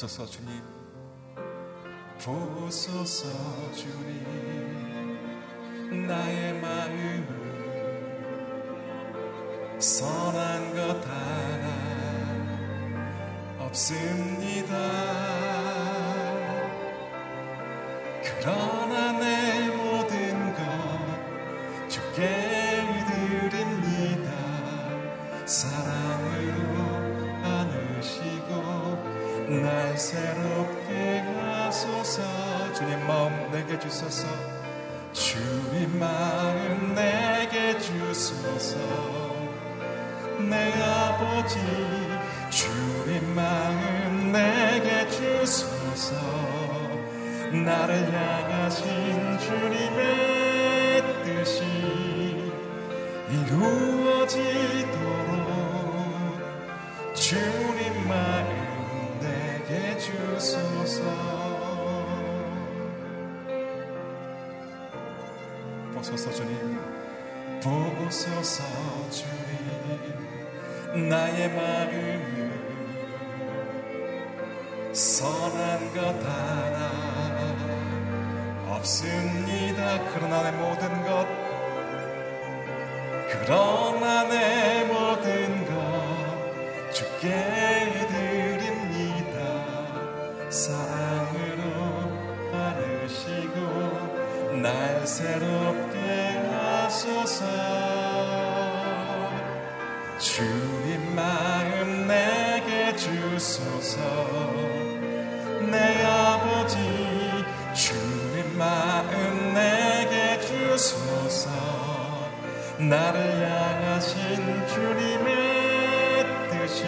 보소서 0.00 0.24
주님. 0.24 0.48
보소서 2.24 3.28
주님. 3.74 5.18
나의 6.06 6.58
마음을 6.58 7.28
선한 9.78 10.74
것 10.74 11.06
하나 11.06 11.66
없습니다 13.66 15.09
주소서. 33.90 34.28
주님 35.12 35.98
마음 35.98 36.94
내게 36.94 37.76
주소서. 37.80 38.78
내 40.48 40.72
아버지 40.80 41.58
주님 42.50 43.34
마음 43.34 44.30
내게 44.30 45.10
주소서. 45.10 46.14
나를 47.52 48.12
향하신 48.12 49.38
주님의 49.40 51.02
뜻이 51.24 51.64
이루어지도록 53.28 54.30
주님 57.12 58.06
마음 58.06 59.18
내게 59.20 59.98
주소서 59.98 61.59
보소서 66.00 66.32
주님. 66.32 66.80
보소서 67.62 68.64
주님. 69.10 71.10
나의 71.10 71.54
마음을 71.54 72.50
선한 74.94 75.92
것 75.92 75.98
하나 76.24 76.90
없습니다. 78.70 80.00
그러나 80.14 80.42
내 80.42 80.52
모든 80.56 81.04
것 81.04 81.28
그러나 83.28 84.24
내 84.24 84.84
모든 84.84 85.66
것 85.66 85.70
주께 86.94 87.28
드립니다. 88.08 89.36
사랑으로 90.48 91.60
바르시고 92.50 94.00
날 94.62 95.06
새롭게 95.06 95.69
하소서. 97.20 97.44
주님 100.18 101.14
마음 101.14 102.06
내게 102.06 102.96
주소서. 102.96 103.98
내 105.70 106.04
아버지 106.04 106.76
주님 107.74 108.56
마음 108.58 109.54
내게 109.54 110.40
주소서. 110.40 111.50
나를 112.78 113.20
향하신 113.46 114.66
주님의 114.68 116.26
뜻이 116.50 116.86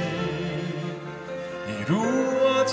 이루어지도록 1.80 2.72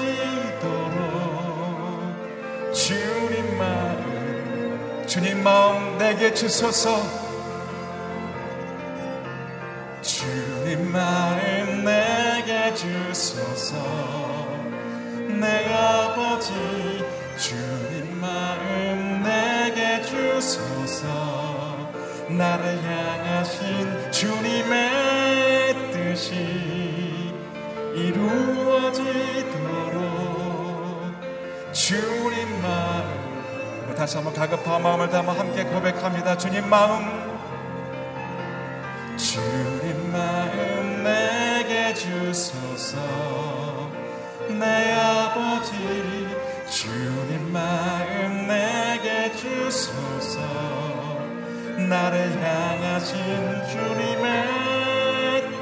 주님 2.73 3.57
마음 3.57 5.03
주님 5.05 5.43
마음 5.43 5.97
내게 5.97 6.33
주소서 6.33 7.18
가급한 34.49 34.81
마음을 34.81 35.09
담아 35.09 35.37
함께 35.37 35.63
고백합니다. 35.63 36.35
주님 36.35 36.67
마음. 36.67 37.05
주님 39.15 40.11
마음 40.11 41.03
내게 41.03 41.93
주소서. 41.93 42.97
내 44.49 44.93
아버지 44.93 46.27
주님 46.67 47.53
마음 47.53 48.47
내게 48.47 49.31
주소서. 49.35 50.39
나를 51.87 52.41
향하신 52.41 53.17
주님의 53.69 54.47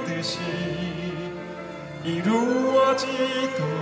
뜻이 0.06 0.40
이루어지도록 2.06 3.77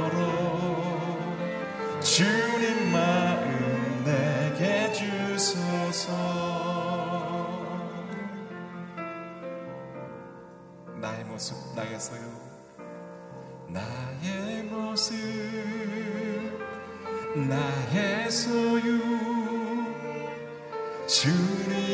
나의 11.76 12.00
소유 12.00 12.22
나의 13.68 14.64
모습 14.64 15.14
나의 17.36 18.32
소유 18.32 19.02
주님 21.06 21.85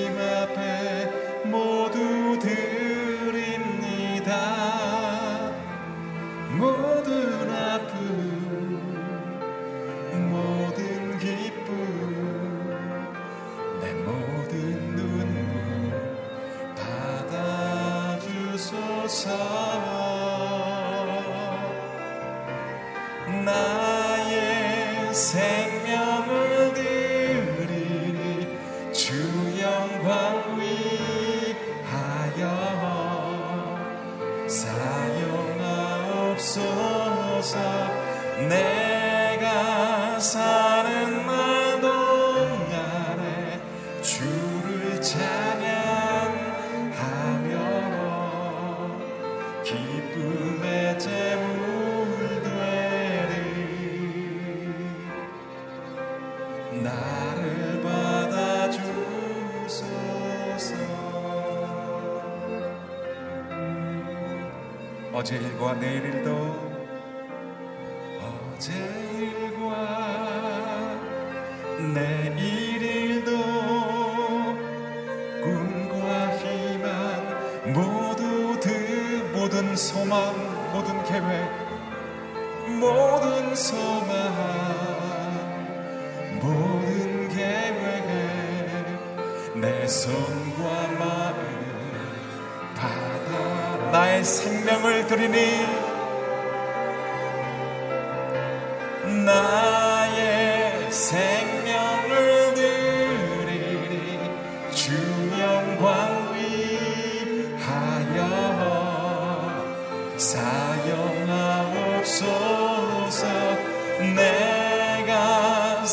어제 65.21 65.35
일과 65.35 65.79
내일 65.79 66.03
일도 66.03 66.41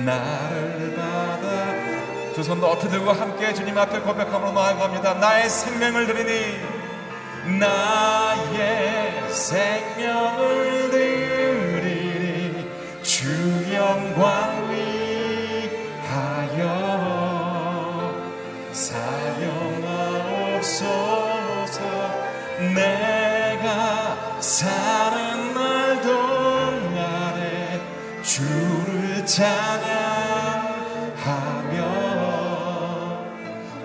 나를 0.03 0.95
받아 0.95 1.45
두 2.33 2.41
손 2.41 2.63
어떻게 2.63 2.89
들고 2.89 3.11
함께 3.11 3.53
주님 3.53 3.77
앞에 3.77 3.99
고백함으로 3.99 4.51
나아갑니다. 4.51 5.13
나의 5.13 5.47
생명을 5.47 6.07
드리니 6.07 6.57
나의 7.59 9.31
생명을 9.31 10.89
드리니 10.89 11.12
영광 13.83 14.69
위하여 15.59 16.63
사용하옵소서. 18.71 19.83
내가 22.74 24.39
사는 24.39 25.53
날 25.53 26.01
동안에 26.01 27.81
주를 28.24 29.25
찬양하며 29.25 29.44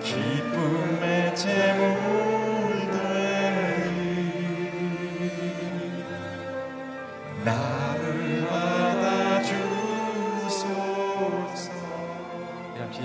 기쁨의 0.01 1.35
제물 1.35 2.09
나 7.43 7.88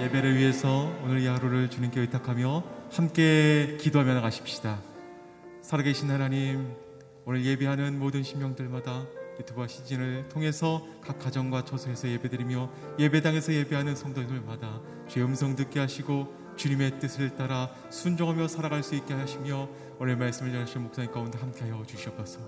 예배를 0.05 0.37
위해서 0.37 0.93
오늘 1.03 1.21
이 1.21 1.27
하루를 1.27 1.71
주님께 1.71 2.01
의탁하며 2.01 2.63
함께 2.93 3.79
기도하며 3.81 4.13
나가십시다. 4.15 4.79
살아계신 5.63 6.11
하나님, 6.11 6.75
오늘 7.25 7.43
예배하는 7.43 7.99
모든 7.99 8.23
신명들마다 8.23 9.07
유튜브와 9.41 9.67
시즌을 9.67 10.29
통해서 10.29 10.87
각 11.01 11.19
가정과 11.19 11.65
처소에서 11.65 12.09
예배드리며 12.09 12.71
예배당에서 12.99 13.55
예배하는 13.55 13.97
성도들마다 13.97 14.83
주의 15.09 15.25
음성 15.25 15.57
듣게 15.57 15.81
하시고 15.81 16.35
주님의 16.57 16.99
뜻을 17.01 17.35
따라 17.35 17.71
순종하며 17.89 18.49
살아갈 18.49 18.83
수 18.83 18.95
있게 18.95 19.15
하시며 19.15 19.69
오늘 19.99 20.17
말씀을 20.17 20.53
전하실 20.53 20.83
목사님 20.83 21.13
가운데 21.13 21.39
함께하여 21.39 21.83
주시옵소서. 21.87 22.41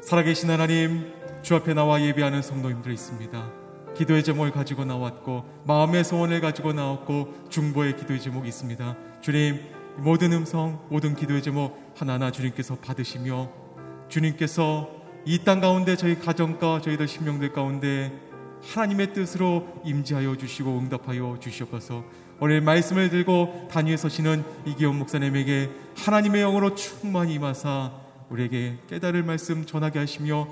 살아계신 0.00 0.48
하나님, 0.48 1.12
주 1.42 1.56
앞에 1.56 1.74
나와 1.74 2.00
예배하는 2.00 2.40
성도님들이 2.40 2.94
있습니다. 2.94 3.61
기도의 3.96 4.24
제목을 4.24 4.50
가지고 4.52 4.84
나왔고 4.84 5.44
마음의 5.66 6.04
소원을 6.04 6.40
가지고 6.40 6.72
나왔고 6.72 7.46
중보의 7.50 7.96
기도의 7.96 8.20
제목이 8.20 8.48
있습니다. 8.48 8.96
주님, 9.20 9.60
모든 9.98 10.32
음성, 10.32 10.80
모든 10.88 11.14
기도의 11.14 11.42
제목 11.42 11.92
하나하나 11.96 12.30
주님께서 12.30 12.76
받으시며 12.76 13.50
주님께서 14.08 14.90
이 15.24 15.44
땅 15.44 15.60
가운데 15.60 15.94
저희 15.96 16.18
가정과 16.18 16.80
저희들 16.80 17.06
심령들 17.06 17.52
가운데 17.52 18.12
하나님의 18.62 19.12
뜻으로 19.12 19.68
임재하여 19.84 20.36
주시고 20.36 20.78
응답하여 20.78 21.38
주시옵소서. 21.40 22.04
오늘 22.40 22.60
말씀을 22.60 23.08
들고 23.10 23.68
단위에 23.70 23.96
서시는 23.96 24.44
이기원 24.66 24.98
목사님에게 24.98 25.70
하나님의 25.96 26.42
영으로 26.42 26.74
충만히 26.74 27.34
임하사 27.34 27.92
우리에게 28.30 28.78
깨달을 28.88 29.22
말씀 29.22 29.64
전하게 29.64 30.00
하시며 30.00 30.48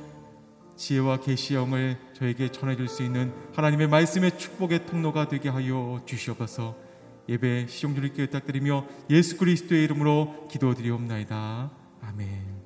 지혜와 0.80 1.20
계시 1.20 1.52
영을 1.52 1.98
저에게 2.14 2.50
전해줄 2.50 2.88
수 2.88 3.02
있는 3.02 3.34
하나님의 3.54 3.86
말씀의 3.88 4.38
축복의 4.38 4.86
통로가 4.86 5.28
되게 5.28 5.50
하여 5.50 6.00
주시옵소서. 6.06 6.74
예배 7.28 7.66
시종주님께 7.68 8.24
부탁드리며 8.24 8.86
예수 9.10 9.36
그리스도의 9.36 9.84
이름으로 9.84 10.48
기도드리옵나이다. 10.50 11.70
아멘. 12.00 12.62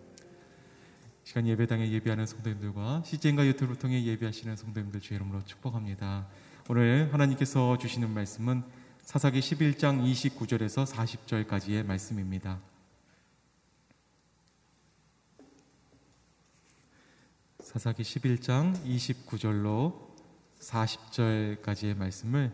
시간 1.25 1.49
예배당에 1.49 1.91
예배하는 1.91 2.25
성도님들과 2.27 3.03
CGN과 3.05 3.47
유튜브를 3.47 3.81
통해 3.81 4.05
예배하시는 4.05 4.55
성도님들 4.55 5.01
주의 5.01 5.17
이름으로 5.17 5.45
축복합니다. 5.45 6.29
오늘 6.69 7.13
하나님께서 7.13 7.79
주시는 7.79 8.15
말씀은 8.15 8.63
사사기 9.03 9.41
11장 9.41 10.01
29절에서 10.05 10.87
40절까지의 10.87 11.85
말씀입니다. 11.85 12.61
사사기 17.75 18.05
11장 18.05 18.73
29절로 18.87 19.95
40절까지의 20.61 21.97
말씀을 21.97 22.53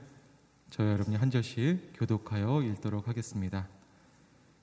저 0.71 0.83
여러분이 0.83 1.15
한 1.15 1.31
절씩 1.31 1.93
교독하여 1.93 2.63
읽도록 2.63 3.07
하겠습니다. 3.07 3.69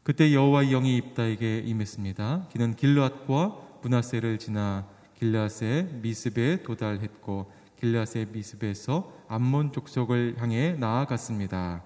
그때 0.02 0.34
여호와의 0.34 0.72
영이 0.72 0.98
입다에게 0.98 1.60
임했습니다. 1.60 2.48
그는 2.52 2.76
길르앗과 2.76 3.56
문하세를 3.84 4.40
지나 4.40 4.90
길르앗의 5.20 6.00
미스베에 6.02 6.64
도달했고 6.64 7.52
길르앗의 7.80 8.30
미스베에서 8.32 9.26
암몬 9.28 9.74
족속을 9.74 10.38
향해 10.40 10.72
나아갔습니다. 10.72 11.84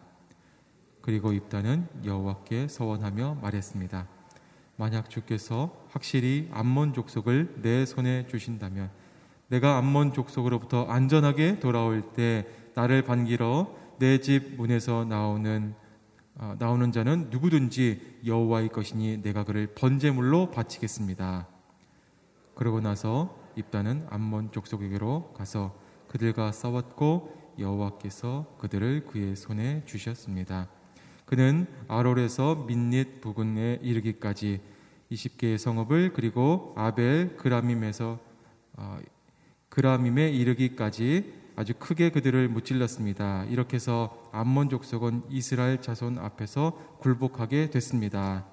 그리고 1.02 1.34
입다는 1.34 1.90
여호와께 2.06 2.70
서원하며 2.70 3.40
말했습니다. 3.42 4.21
만약 4.82 5.12
주께서 5.12 5.86
확실히 5.92 6.50
암몬 6.52 6.94
족속을 6.94 7.62
내 7.62 7.86
손에 7.86 8.26
주신다면 8.26 8.90
내가 9.48 9.78
암몬 9.78 10.12
족속으로부터 10.12 10.86
안전하게 10.86 11.60
돌아올 11.60 12.14
때 12.14 12.48
나를 12.74 13.04
반기러 13.04 13.76
내 14.00 14.18
집 14.18 14.56
문에서 14.56 15.06
나오는 15.06 15.76
어, 16.34 16.56
나오는 16.58 16.92
자는 16.92 17.28
누구든지 17.30 18.22
여호와의 18.26 18.70
것이니 18.70 19.22
내가 19.22 19.44
그를 19.44 19.68
번제물로 19.76 20.50
바치겠습니다. 20.50 21.48
그러고 22.56 22.80
나서 22.80 23.38
입다는 23.56 24.08
암몬 24.10 24.52
족속에게로 24.52 25.34
가서 25.38 25.80
그들과 26.08 26.52
싸웠고 26.52 27.54
여호와께서 27.60 28.56
그들을 28.58 29.06
그의 29.06 29.36
손에 29.36 29.84
주셨습니다. 29.86 30.70
그는 31.26 31.68
아롤에서 31.88 32.66
민닛 32.68 33.22
부근에 33.22 33.80
이르기까지 33.82 34.62
20개의 35.12 35.58
성읍을 35.58 36.14
그리고 36.14 36.74
아벨 36.78 37.36
그라밈에서 37.38 38.20
어, 38.78 38.98
그라밈에 39.70 40.30
이르기까지 40.30 41.34
아주 41.56 41.74
크게 41.78 42.10
그들을 42.12 42.48
무찔렀습니다. 42.50 43.46
이렇게 43.46 43.76
해서 43.76 44.30
암몬 44.32 44.70
족속은 44.70 45.24
이스라엘 45.30 45.82
자손 45.82 46.18
앞에서 46.18 46.98
굴복하게 47.00 47.70
됐습니다. 47.70 48.46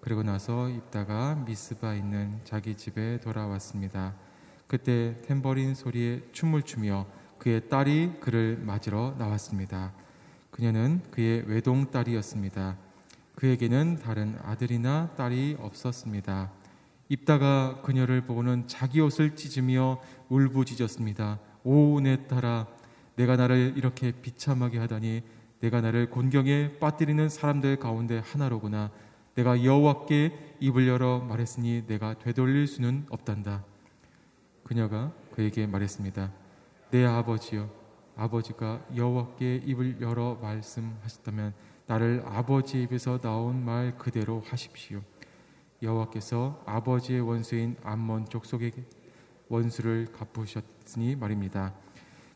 그리고 0.00 0.22
나서 0.22 0.68
입다가 0.68 1.34
미스바 1.46 1.94
있는 1.94 2.40
자기 2.44 2.76
집에 2.76 3.20
돌아왔습니다. 3.20 4.14
그때 4.66 5.16
탬버린 5.26 5.74
소리에 5.74 6.22
춤을 6.32 6.62
추며 6.62 7.06
그의 7.38 7.68
딸이 7.68 8.20
그를 8.20 8.58
맞으러 8.58 9.14
나왔습니다. 9.18 9.92
그녀는 10.58 11.00
그의 11.12 11.44
외동 11.46 11.88
딸이었습니다. 11.88 12.76
그에게는 13.36 14.00
다른 14.02 14.36
아들이나 14.42 15.10
딸이 15.16 15.56
없었습니다. 15.60 16.50
입다가 17.08 17.80
그녀를 17.82 18.22
보고는 18.22 18.66
자기 18.66 19.00
옷을 19.00 19.36
찢으며 19.36 20.00
울부짖었습니다. 20.28 21.38
오, 21.62 22.00
내 22.00 22.26
딸아, 22.26 22.66
내가 23.14 23.36
나를 23.36 23.74
이렇게 23.76 24.10
비참하게 24.10 24.78
하다니 24.78 25.22
내가 25.60 25.80
나를 25.80 26.10
곤경에 26.10 26.78
빠뜨리는 26.80 27.28
사람들 27.28 27.76
가운데 27.76 28.18
하나로구나. 28.18 28.90
내가 29.36 29.62
여호와께 29.62 30.56
입을 30.58 30.88
열어 30.88 31.20
말했으니 31.20 31.84
내가 31.86 32.18
되돌릴 32.18 32.66
수는 32.66 33.06
없단다. 33.10 33.62
그녀가 34.64 35.12
그에게 35.36 35.68
말했습니다. 35.68 36.32
내 36.90 37.04
아버지여, 37.04 37.77
아버지가 38.18 38.80
여호와께 38.96 39.62
입을 39.64 40.00
열어 40.00 40.36
말씀하셨다면 40.42 41.54
나를 41.86 42.22
아버지 42.26 42.82
입에서 42.82 43.18
나온 43.18 43.64
말 43.64 43.96
그대로 43.96 44.42
하십시오. 44.44 45.00
여호와께서 45.80 46.62
아버지의 46.66 47.20
원수인 47.20 47.76
암몬 47.84 48.28
족속에게 48.28 48.82
원수를 49.48 50.08
갚으셨으니 50.12 51.14
말입니다. 51.16 51.72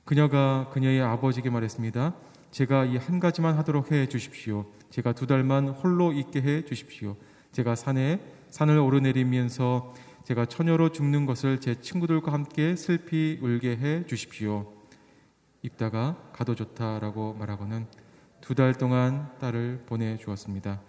그녀가 0.05 0.71
그녀의 0.71 1.03
아버지에게 1.03 1.51
말했습니다. 1.51 2.15
제가 2.53 2.85
이 2.85 2.97
한 2.97 3.19
가지만 3.19 3.57
하도록 3.59 3.91
해 3.91 4.07
주십시오. 4.07 4.67
제가 4.91 5.13
두 5.13 5.27
달만 5.27 5.69
홀로 5.69 6.13
있게 6.13 6.41
해 6.43 6.65
주십시오. 6.65 7.17
제가 7.51 7.75
산에 7.75 8.21
산을 8.51 8.79
오르내리면서 8.79 9.93
제가 10.25 10.47
처녀로 10.47 10.91
죽는 10.91 11.27
것을 11.27 11.61
제 11.61 11.81
친구들과 11.81 12.33
함께 12.33 12.77
슬피 12.77 13.39
울게 13.43 13.77
해 13.77 14.07
주십시오. 14.07 14.82
입다가 15.63 16.17
가도 16.33 16.55
좋다라고 16.55 17.35
말하고는 17.35 17.87
두 18.41 18.55
달 18.55 18.75
동안 18.75 19.31
딸을 19.39 19.85
보내 19.87 20.17
주었습니다. 20.17 20.81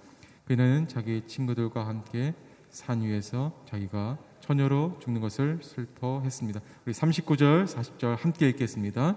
그는 0.45 0.87
자기 0.87 1.21
친구들과 1.27 1.87
함께 1.87 2.33
산 2.69 3.01
위에서 3.01 3.53
자기가 3.65 4.17
처녀로 4.41 4.97
죽는 4.99 5.21
것을 5.21 5.59
슬퍼했습니다. 5.61 6.59
우리 6.85 6.93
39절, 6.93 7.65
40절 7.65 8.17
함께 8.17 8.49
읽겠습니다. 8.49 9.15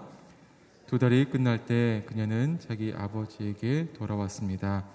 두 0.85 0.99
달이 0.99 1.25
끝날 1.25 1.65
때 1.65 2.05
그녀는 2.07 2.59
자기 2.59 2.93
아버지에게 2.95 3.91
돌아왔습니다. 3.93 4.85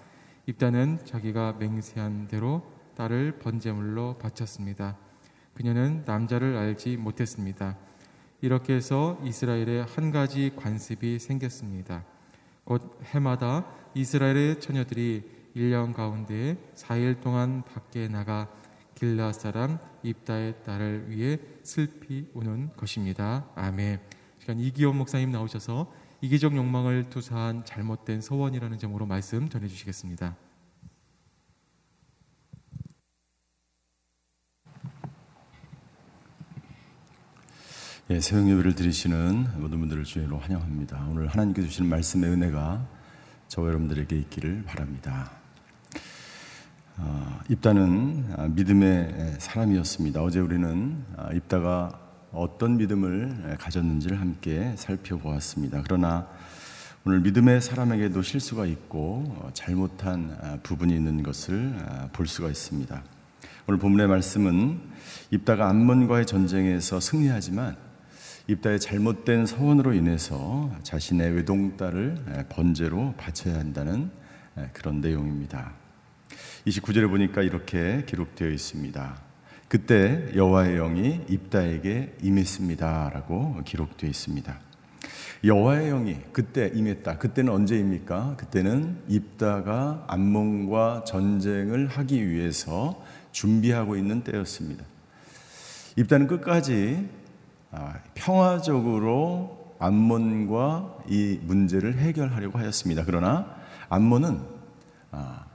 입다는 0.47 0.99
자기가 1.05 1.57
맹세한 1.59 2.29
대로 2.29 2.63
딸을 2.95 3.39
번제물로 3.39 4.17
바쳤습니다. 4.17 4.97
그녀는 5.53 6.03
남자를 6.05 6.55
알지 6.57 6.97
못했습니다. 6.97 7.77
이렇게 8.43 8.73
해서 8.73 9.17
이스라엘에 9.23 9.85
한 9.95 10.11
가지 10.11 10.51
관습이 10.57 11.17
생겼습니다. 11.17 12.03
곧 12.65 12.99
해마다 13.05 13.65
이스라엘의 13.95 14.59
처녀들이 14.59 15.23
1년 15.55 15.93
가운데 15.93 16.57
4일 16.75 17.21
동안 17.21 17.63
밖에 17.63 18.09
나가 18.09 18.49
길라 18.95 19.31
사람 19.31 19.77
입다의 20.03 20.61
딸을 20.65 21.09
위해 21.09 21.39
슬피 21.63 22.27
우는 22.33 22.71
것입니다. 22.75 23.47
아멘. 23.55 24.01
이기원 24.57 24.97
목사님 24.97 25.31
나오셔서 25.31 25.89
이기적 26.19 26.53
욕망을 26.57 27.09
투사한 27.09 27.63
잘못된 27.63 28.19
소원이라는 28.19 28.77
점으로 28.77 29.05
말씀 29.05 29.47
전해 29.47 29.69
주시겠습니다. 29.69 30.35
예, 38.13 38.19
새벽 38.19 38.47
예배를 38.47 38.75
드리시는 38.75 39.47
모든 39.57 39.79
분들을 39.79 40.03
주의로 40.03 40.37
환영합니다. 40.37 41.07
오늘 41.09 41.25
하나님께 41.29 41.63
주시는 41.63 41.89
말씀의 41.89 42.29
은혜가 42.29 42.85
저와 43.47 43.69
여러분들에게 43.69 44.15
있기를 44.15 44.65
바랍니다. 44.65 45.31
어, 46.97 47.39
입다는 47.49 48.23
아, 48.37 48.47
믿음의 48.49 49.37
사람이었습니다. 49.39 50.21
어제 50.21 50.39
우리는 50.39 51.03
아, 51.17 51.33
입다가 51.33 51.99
어떤 52.31 52.77
믿음을 52.77 53.57
가졌는지를 53.59 54.21
함께 54.21 54.75
살펴보았습니다. 54.77 55.81
그러나 55.83 56.27
오늘 57.05 57.19
믿음의 57.21 57.61
사람에게도 57.61 58.21
실수가 58.21 58.67
있고 58.67 59.23
어, 59.39 59.49
잘못한 59.55 60.37
아, 60.39 60.59
부분이 60.61 60.93
있는 60.93 61.23
것을 61.23 61.75
볼 62.11 62.27
수가 62.27 62.49
있습니다. 62.49 63.03
오늘 63.67 63.79
본문의 63.79 64.05
말씀은 64.07 64.79
입다가 65.31 65.67
암몬과의 65.67 66.27
전쟁에서 66.27 66.99
승리하지만 66.99 67.92
입다의 68.47 68.79
잘못된 68.81 69.45
서원으로 69.45 69.93
인해서 69.93 70.69
자신의 70.83 71.31
외동딸을 71.31 72.45
번제로 72.49 73.13
바쳐야 73.17 73.57
한다는 73.57 74.11
그런 74.73 74.99
내용입니다. 74.99 75.71
29절에 76.67 77.09
보니까 77.09 77.41
이렇게 77.41 78.03
기록되어 78.05 78.49
있습니다. 78.49 79.21
그때 79.69 80.29
여호와의 80.35 80.75
영이 80.75 81.21
입다에게 81.29 82.17
임했습니다라고 82.21 83.61
기록되어 83.63 84.09
있습니다. 84.09 84.59
여호와의 85.45 85.89
영이 85.89 86.17
그때 86.33 86.69
임했다. 86.73 87.19
그때는 87.19 87.51
언제입니까? 87.51 88.35
그때는 88.37 88.97
입다가 89.07 90.03
암몬과 90.07 91.05
전쟁을 91.05 91.87
하기 91.87 92.29
위해서 92.29 93.01
준비하고 93.31 93.95
있는 93.95 94.23
때였습니다. 94.23 94.83
입다는 95.95 96.27
끝까지 96.27 97.07
아, 97.07 97.22
평화적으로 98.13 99.75
암몬과 99.79 100.97
이 101.09 101.39
문제를 101.41 101.97
해결하려고 101.97 102.57
하였습니다. 102.59 103.03
그러나 103.05 103.55
암몬은 103.89 104.41
아, 105.11 105.45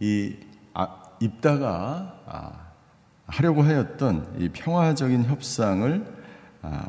이 0.00 0.36
아, 0.74 1.02
입다가 1.20 2.62
하려고 3.26 3.62
하였던 3.62 4.36
이 4.38 4.48
평화적인 4.50 5.24
협상을 5.24 6.22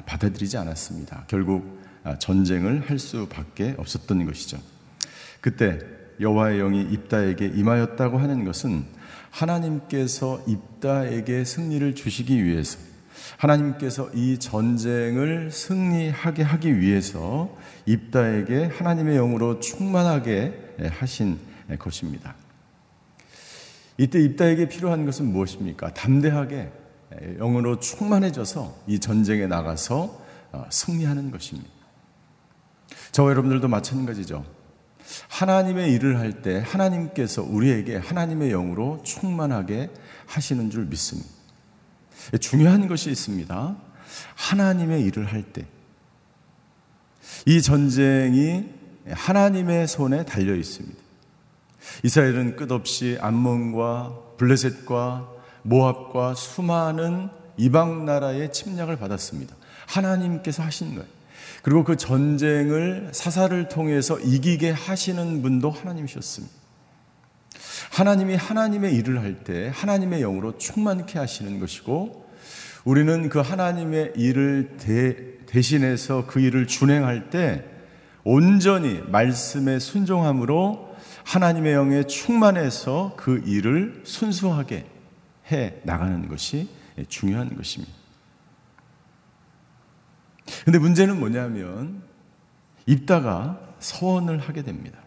받아들이지 0.06 0.58
않았습니다. 0.58 1.26
결국 1.28 1.82
전쟁을 2.20 2.90
할 2.90 3.00
수밖에 3.00 3.76
없었던 3.78 4.26
것이죠. 4.26 4.58
그때 5.42 5.80
여호와의 6.20 6.60
영이 6.60 6.82
입다에게 6.82 7.48
임하였다고 7.48 8.18
하는 8.18 8.46
것은 8.46 8.86
하나님께서 9.32 10.44
입다에게 10.48 11.44
승리를 11.44 11.96
주시기 11.96 12.44
위해서 12.44 12.93
하나님께서 13.38 14.10
이 14.14 14.40
전쟁을 14.40 15.52
승리하게 15.52 16.44
하기 16.44 16.80
위해서 16.80 17.56
입다에게 17.86 18.66
하나님의 18.66 19.16
영으로 19.18 19.60
충만하게 19.60 20.76
하신 21.00 21.40
것입니다. 21.80 22.36
이때 23.98 24.20
입다에게 24.22 24.68
필요한 24.68 25.06
것은 25.06 25.26
무엇입니까? 25.26 25.94
담대하게 25.94 26.72
영으로 27.38 27.80
충만해져서 27.80 28.84
이 28.88 29.00
전쟁에 29.00 29.46
나가서 29.46 30.24
어, 30.52 30.66
승리하는 30.70 31.32
것입니다. 31.32 31.70
저와 33.12 33.32
여러분들도 33.32 33.68
마찬가지죠. 33.68 34.46
하나님의 35.30 35.92
일을 35.94 36.20
할 36.20 36.42
때 36.42 36.64
하나님께서 36.66 37.44
우리에게 37.44 37.98
하나님의 37.98 38.50
영으로 38.50 39.02
충만하게 39.04 39.90
하시는 40.26 40.70
줄 40.70 40.86
믿습니다. 40.86 41.30
중요한 42.40 42.88
것이 42.88 43.10
있습니다. 43.12 43.76
하나님의 44.36 45.04
일을 45.04 45.26
할 45.26 45.44
때, 45.44 45.66
이 47.46 47.62
전쟁이 47.62 48.70
하나님의 49.10 49.88
손에 49.88 50.26
달려 50.26 50.56
있습니다. 50.56 50.98
이스라엘은 52.04 52.56
끝없이 52.56 53.18
암몬과 53.20 54.14
블레셋과 54.38 55.30
모압과 55.64 56.36
수많은 56.36 57.30
이방 57.58 58.06
나라의 58.06 58.52
침략을 58.52 58.98
받았습니다. 58.98 59.56
하나님께서 59.88 60.64
하신 60.64 60.96
거예요. 60.96 61.08
그리고 61.62 61.84
그 61.84 61.96
전쟁을 61.98 63.10
사사를 63.14 63.70
통해서 63.70 64.20
이기게 64.20 64.72
하시는 64.72 65.42
분도 65.42 65.70
하나님이셨습니다. 65.70 66.63
하나님이 67.94 68.36
하나님의 68.36 68.96
일을 68.96 69.22
할 69.22 69.44
때 69.44 69.72
하나님의 69.74 70.22
영으로 70.22 70.58
충만케 70.58 71.20
하시는 71.20 71.60
것이고 71.60 72.28
우리는 72.86 73.30
그 73.30 73.40
하나님의 73.40 74.14
일을 74.16 74.78
대, 74.78 75.46
대신해서 75.46 76.26
그 76.26 76.40
일을 76.40 76.66
준행할 76.66 77.30
때 77.30 77.64
온전히 78.24 79.00
말씀에 79.08 79.78
순종함으로 79.78 80.96
하나님의 81.24 81.74
영에 81.74 82.04
충만해서 82.04 83.14
그 83.16 83.44
일을 83.46 84.02
순수하게 84.06 84.88
해 85.52 85.76
나가는 85.84 86.28
것이 86.28 86.70
중요한 87.10 87.56
것입니다. 87.56 87.94
근데 90.66 90.80
문제는 90.80 91.20
뭐냐면 91.20 92.02
입다가 92.88 93.60
서원을 93.80 94.40
하게 94.40 94.64
됩니다. 94.64 95.03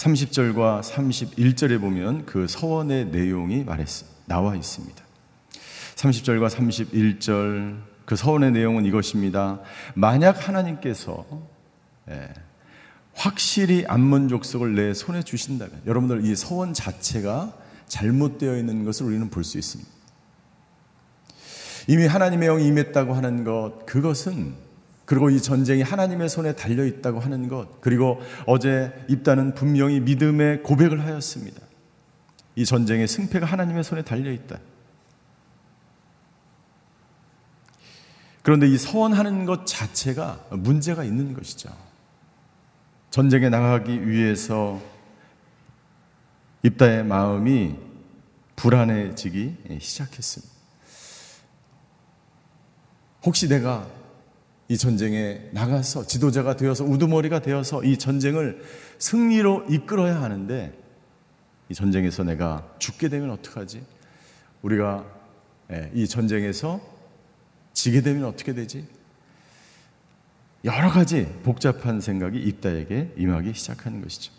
30절과 0.00 0.80
31절에 0.80 1.78
보면 1.78 2.24
그 2.24 2.46
서원의 2.48 3.06
내용이 3.06 3.64
말했, 3.64 3.86
나와 4.24 4.56
있습니다. 4.56 5.04
30절과 5.96 6.48
31절 6.48 7.82
그 8.06 8.16
서원의 8.16 8.52
내용은 8.52 8.86
이것입니다. 8.86 9.60
만약 9.94 10.48
하나님께서 10.48 11.26
예, 12.08 12.30
확실히 13.12 13.84
암몬 13.86 14.28
족속을 14.28 14.74
내 14.74 14.94
손에 14.94 15.22
주신다면 15.22 15.82
여러분들 15.86 16.24
이 16.24 16.34
서원 16.34 16.72
자체가 16.72 17.52
잘못되어 17.86 18.56
있는 18.56 18.84
것을 18.84 19.04
우리는 19.04 19.28
볼 19.28 19.44
수 19.44 19.58
있습니다. 19.58 19.90
이미 21.88 22.06
하나님의 22.06 22.48
영이 22.48 22.66
임했다고 22.68 23.12
하는 23.12 23.44
것 23.44 23.84
그것은 23.84 24.54
그리고 25.10 25.28
이 25.28 25.42
전쟁이 25.42 25.82
하나님의 25.82 26.28
손에 26.28 26.54
달려 26.54 26.84
있다고 26.84 27.18
하는 27.18 27.48
것 27.48 27.80
그리고 27.80 28.20
어제 28.46 28.92
입다는 29.08 29.54
분명히 29.54 29.98
믿음의 29.98 30.62
고백을 30.62 31.04
하였습니다. 31.04 31.60
이 32.54 32.64
전쟁의 32.64 33.08
승패가 33.08 33.44
하나님의 33.44 33.82
손에 33.82 34.02
달려 34.02 34.30
있다. 34.30 34.60
그런데 38.44 38.68
이 38.68 38.78
서원하는 38.78 39.46
것 39.46 39.66
자체가 39.66 40.46
문제가 40.50 41.02
있는 41.02 41.34
것이죠. 41.34 41.76
전쟁에 43.10 43.48
나가기 43.48 44.06
위해서 44.06 44.80
입다의 46.62 47.02
마음이 47.02 47.74
불안해지기 48.54 49.80
시작했습니다. 49.80 50.54
혹시 53.24 53.48
내가 53.48 53.98
이 54.70 54.76
전쟁에 54.76 55.48
나가서 55.50 56.06
지도자가 56.06 56.54
되어서 56.54 56.84
우두머리가 56.84 57.40
되어서 57.40 57.82
이 57.82 57.98
전쟁을 57.98 58.62
승리로 59.00 59.64
이끌어야 59.68 60.22
하는데 60.22 60.72
이 61.68 61.74
전쟁에서 61.74 62.22
내가 62.22 62.72
죽게 62.78 63.08
되면 63.08 63.32
어떡하지? 63.32 63.84
우리가 64.62 65.04
예, 65.72 65.90
이 65.92 66.06
전쟁에서 66.06 66.80
지게 67.72 68.00
되면 68.00 68.24
어떻게 68.26 68.54
되지? 68.54 68.86
여러 70.62 70.88
가지 70.88 71.26
복잡한 71.42 72.00
생각이 72.00 72.38
입다에게 72.38 73.12
임하기 73.16 73.54
시작하는 73.54 74.00
것이죠. 74.00 74.32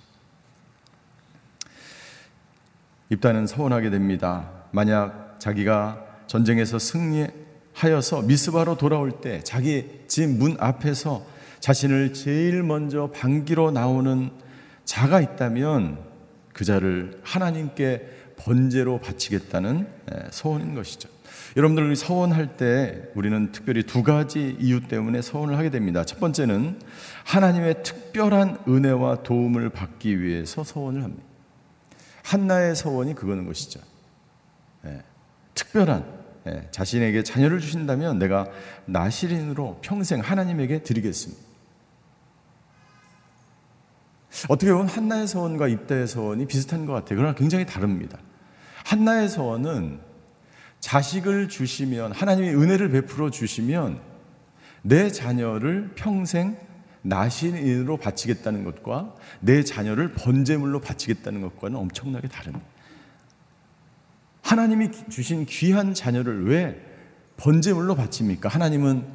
입다는 3.09 3.47
서운하게 3.47 3.89
됩니다. 3.89 4.49
만약 4.71 5.35
자기가 5.39 6.05
전쟁에서 6.27 6.79
승리 6.79 7.27
하여서 7.83 8.21
미스바로 8.21 8.77
돌아올 8.77 9.21
때 9.21 9.41
자기 9.43 10.01
집 10.07 10.27
문 10.27 10.55
앞에서 10.59 11.25
자신을 11.59 12.13
제일 12.13 12.61
먼저 12.63 13.09
반기로 13.11 13.71
나오는 13.71 14.29
자가 14.85 15.19
있다면 15.19 15.99
그 16.53 16.63
자를 16.63 17.19
하나님께 17.23 18.33
번제로 18.35 18.99
바치겠다는 18.99 19.87
소원인 20.31 20.75
것이죠. 20.75 21.09
여러분들 21.57 21.95
서원할 21.95 22.55
때 22.55 23.09
우리는 23.15 23.51
특별히 23.51 23.83
두 23.83 24.03
가지 24.03 24.55
이유 24.59 24.87
때문에 24.87 25.21
서원을 25.21 25.57
하게 25.57 25.69
됩니다. 25.69 26.03
첫 26.05 26.19
번째는 26.19 26.79
하나님의 27.23 27.83
특별한 27.83 28.59
은혜와 28.67 29.23
도움을 29.23 29.69
받기 29.69 30.21
위해서 30.21 30.63
서원을 30.63 31.03
합니다. 31.03 31.23
한나의 32.23 32.75
서원이 32.75 33.15
그거는 33.15 33.47
것이죠. 33.47 33.79
예, 34.85 35.01
특별한 35.55 36.05
예, 36.07 36.20
자신에게 36.71 37.23
자녀를 37.23 37.59
주신다면 37.59 38.19
내가 38.19 38.47
나시린으로 38.85 39.79
평생 39.81 40.21
하나님에게 40.21 40.83
드리겠습니다. 40.83 41.41
어떻게 44.47 44.71
보면 44.71 44.87
한나의 44.87 45.27
서원과 45.27 45.67
입다의 45.67 46.07
서원이 46.07 46.47
비슷한 46.47 46.85
것 46.85 46.93
같아요. 46.93 47.17
그러나 47.17 47.35
굉장히 47.35 47.65
다릅니다. 47.65 48.17
한나의 48.85 49.29
서원은 49.29 49.99
자식을 50.79 51.49
주시면 51.49 52.11
하나님이 52.13 52.49
은혜를 52.49 52.89
베풀어 52.89 53.29
주시면 53.29 53.99
내 54.81 55.11
자녀를 55.11 55.91
평생 55.95 56.57
나신인으로 57.03 57.97
바치겠다는 57.97 58.63
것과 58.63 59.15
내 59.39 59.63
자녀를 59.63 60.13
번제물로 60.13 60.81
바치겠다는 60.81 61.41
것과는 61.41 61.77
엄청나게 61.77 62.27
다릅니다. 62.27 62.65
하나님이 64.41 64.91
주신 65.09 65.45
귀한 65.45 65.93
자녀를 65.93 66.47
왜 66.47 66.81
번제물로 67.37 67.95
바칩니까? 67.95 68.49
하나님은 68.49 69.05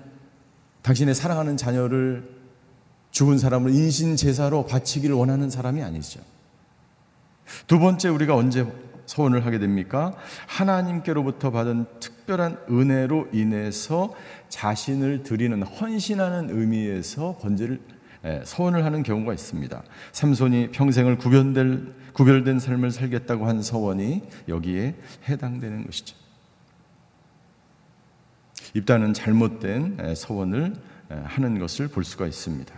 당신의 0.83 1.15
사랑하는 1.15 1.57
자녀를 1.57 2.29
죽은 3.11 3.39
사람을 3.39 3.75
인신 3.75 4.17
제사로 4.17 4.67
바치기를 4.67 5.15
원하는 5.15 5.51
사람이 5.51 5.83
아니죠. 5.83 6.21
두 7.67 7.79
번째 7.79 8.09
우리가 8.09 8.35
언제 8.35 8.67
소원을 9.07 9.47
하게 9.47 9.59
됩니까? 9.59 10.15
하나님께로부터 10.47 11.51
받은 11.51 11.87
특별한 12.01 12.59
은혜로 12.69 13.29
인해서 13.33 14.13
자신을 14.49 15.23
드리는 15.23 15.63
헌신하는 15.63 16.51
의미에서 16.51 17.39
번제를 17.41 17.81
소원을 18.45 18.85
하는 18.85 19.03
경우가 19.03 19.33
있습니다. 19.33 19.83
삼손이 20.13 20.73
평생을 20.73 21.19
구별된, 21.19 21.95
구별된 22.17 22.61
삶을 22.61 22.93
살겠다고 22.93 23.47
한 23.47 23.63
서원이 23.63 24.23
여기에 24.49 24.95
해당되는 25.29 25.85
것이죠. 25.85 26.17
입단은 28.73 29.13
잘못된 29.13 30.15
서원을 30.17 30.77
하는 31.11 31.59
것을 31.59 31.89
볼 31.89 32.05
수가 32.05 32.27
있습니다. 32.27 32.75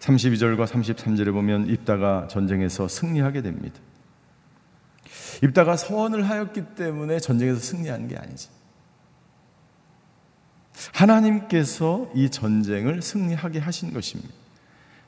32절과 0.00 0.66
33절에 0.66 1.32
보면 1.32 1.68
입다가 1.68 2.28
전쟁에서 2.28 2.88
승리하게 2.88 3.40
됩니다. 3.40 3.80
입다가 5.42 5.78
서원을 5.78 6.28
하였기 6.28 6.74
때문에 6.74 7.20
전쟁에서 7.20 7.58
승리하는 7.58 8.06
게 8.06 8.18
아니지. 8.18 8.50
하나님께서 10.92 12.10
이 12.14 12.28
전쟁을 12.28 13.00
승리하게 13.00 13.60
하신 13.60 13.94
것입니다. 13.94 14.34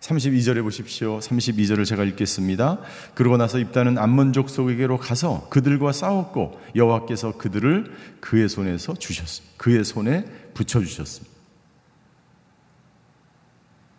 32절에 0.00 0.62
보십시오. 0.62 1.18
32절을 1.18 1.84
제가 1.84 2.04
읽겠습니다. 2.04 2.80
그러고 3.14 3.36
나서 3.36 3.58
입다는 3.58 3.98
암몬족 3.98 4.48
속에게로 4.48 4.98
가서 4.98 5.46
그들과 5.50 5.92
싸웠고 5.92 6.58
여호와께서 6.74 7.36
그들을 7.36 7.92
그의 8.20 8.48
손에서 8.48 8.94
주셨습니다. 8.94 9.54
그의 9.58 9.84
손에 9.84 10.24
붙여 10.54 10.80
주셨습니다. 10.80 11.30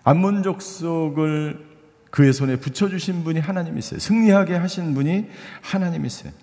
암몬 0.04 0.42
족 0.42 0.62
속을 0.64 1.70
그의 2.10 2.34
손에 2.34 2.56
붙여 2.56 2.90
주신 2.90 3.24
분이 3.24 3.40
하나님이세요. 3.40 4.00
승리하게 4.00 4.56
하신 4.56 4.96
분이 4.96 5.28
하나님이세요. 5.62 6.34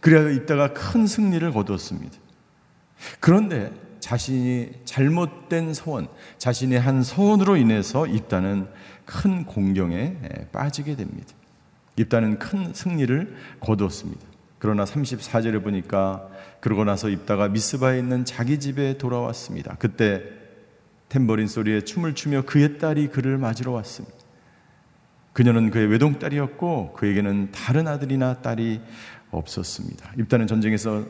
그래야 0.00 0.30
이따가 0.30 0.72
큰 0.72 1.08
승리를 1.08 1.50
거두었습니다. 1.50 2.16
그런데 3.18 3.72
자신이 4.08 4.70
잘못된 4.86 5.74
소원, 5.74 6.08
자신의 6.38 6.80
한 6.80 7.02
소원으로 7.02 7.58
인해서 7.58 8.06
입다는 8.06 8.66
큰 9.04 9.44
공경에 9.44 10.16
빠지게 10.50 10.96
됩니다. 10.96 11.34
입다는 11.96 12.38
큰 12.38 12.72
승리를 12.72 13.36
거두었습니다. 13.60 14.22
그러나 14.58 14.86
34절에 14.86 15.62
보니까 15.62 16.26
그러고 16.60 16.84
나서 16.84 17.10
입다가 17.10 17.48
미스바에 17.48 17.98
있는 17.98 18.24
자기 18.24 18.58
집에 18.58 18.96
돌아왔습니다. 18.96 19.76
그때 19.78 20.22
탬버린 21.10 21.46
소리에 21.46 21.82
춤을 21.82 22.14
추며 22.14 22.46
그의 22.46 22.78
딸이 22.78 23.08
그를 23.08 23.36
맞으러 23.36 23.72
왔습니다. 23.72 24.16
그녀는 25.34 25.68
그의 25.70 25.86
외동딸이었고 25.88 26.94
그에게는 26.94 27.52
다른 27.52 27.86
아들이나 27.86 28.40
딸이 28.40 28.80
없었습니다. 29.32 30.12
입다는 30.18 30.46
전쟁에서 30.46 31.04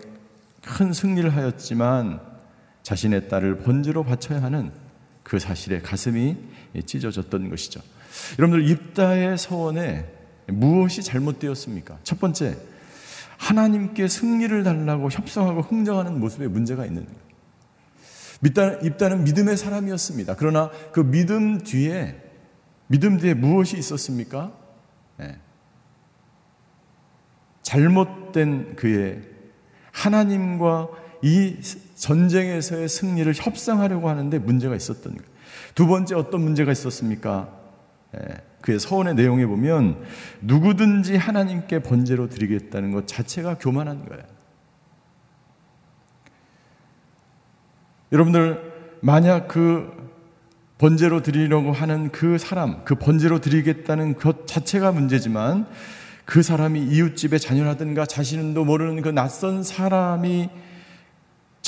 큰 0.65 0.93
승리를 0.93 1.37
하였지만 1.37 2.38
자신의 2.89 3.29
딸을 3.29 3.59
번지로 3.59 4.03
바쳐야 4.03 4.43
하는 4.43 4.73
그 5.23 5.39
사실에 5.39 5.83
가슴이 5.83 6.39
찢어졌던 6.87 7.51
것이죠. 7.51 7.83
여러분들 8.39 8.67
입다의 8.67 9.37
서원에 9.37 10.11
무엇이 10.47 11.03
잘못되었습니까? 11.03 11.99
첫 12.03 12.19
번째, 12.19 12.57
하나님께 13.37 14.09
승리를 14.09 14.63
달라고 14.63 15.11
협상하고 15.11 15.61
흥정하는 15.61 16.19
모습에 16.19 16.49
문제가 16.49 16.87
있는 16.87 17.05
거예요. 17.05 18.79
입다는 18.83 19.23
믿음의 19.23 19.59
사람이었습니다. 19.59 20.37
그러나 20.37 20.71
그 20.91 21.01
믿음 21.01 21.59
뒤에 21.59 22.17
믿음 22.87 23.19
뒤에 23.19 23.35
무엇이 23.35 23.77
있었습니까? 23.77 24.51
네. 25.19 25.37
잘못된 27.61 28.77
그의 28.77 29.21
하나님과 29.93 30.89
이 31.23 31.57
전쟁에서의 31.97 32.89
승리를 32.89 33.33
협상하려고 33.35 34.09
하는데 34.09 34.39
문제가 34.39 34.77
있었던 34.77 35.15
거예요. 35.15 35.29
두 35.75 35.87
번째 35.87 36.15
어떤 36.15 36.43
문제가 36.43 36.73
있었습니까? 36.73 37.49
네. 38.13 38.21
그의 38.61 38.81
서원의 38.81 39.15
내용에 39.15 39.47
보면 39.47 40.03
누구든지 40.41 41.17
하나님께 41.17 41.81
번제로 41.81 42.29
드리겠다는 42.29 42.93
것 42.93 43.07
자체가 43.07 43.59
교만한 43.59 44.05
거예요. 44.07 44.25
여러분들 48.13 48.99
만약 49.01 49.49
그 49.49 49.93
번제로 50.79 51.23
드리려고 51.23 51.73
하는 51.73 52.11
그 52.11 52.39
사람, 52.39 52.85
그 52.85 52.95
번제로 52.95 53.41
드리겠다는 53.41 54.15
것 54.15 54.47
자체가 54.47 54.93
문제지만 54.93 55.67
그 56.25 56.43
사람이 56.43 56.81
이웃집의 56.81 57.41
자녀라든가 57.41 58.07
자신도 58.07 58.65
모르는 58.65 59.03
그 59.03 59.09
낯선 59.09 59.63
사람이 59.63 60.51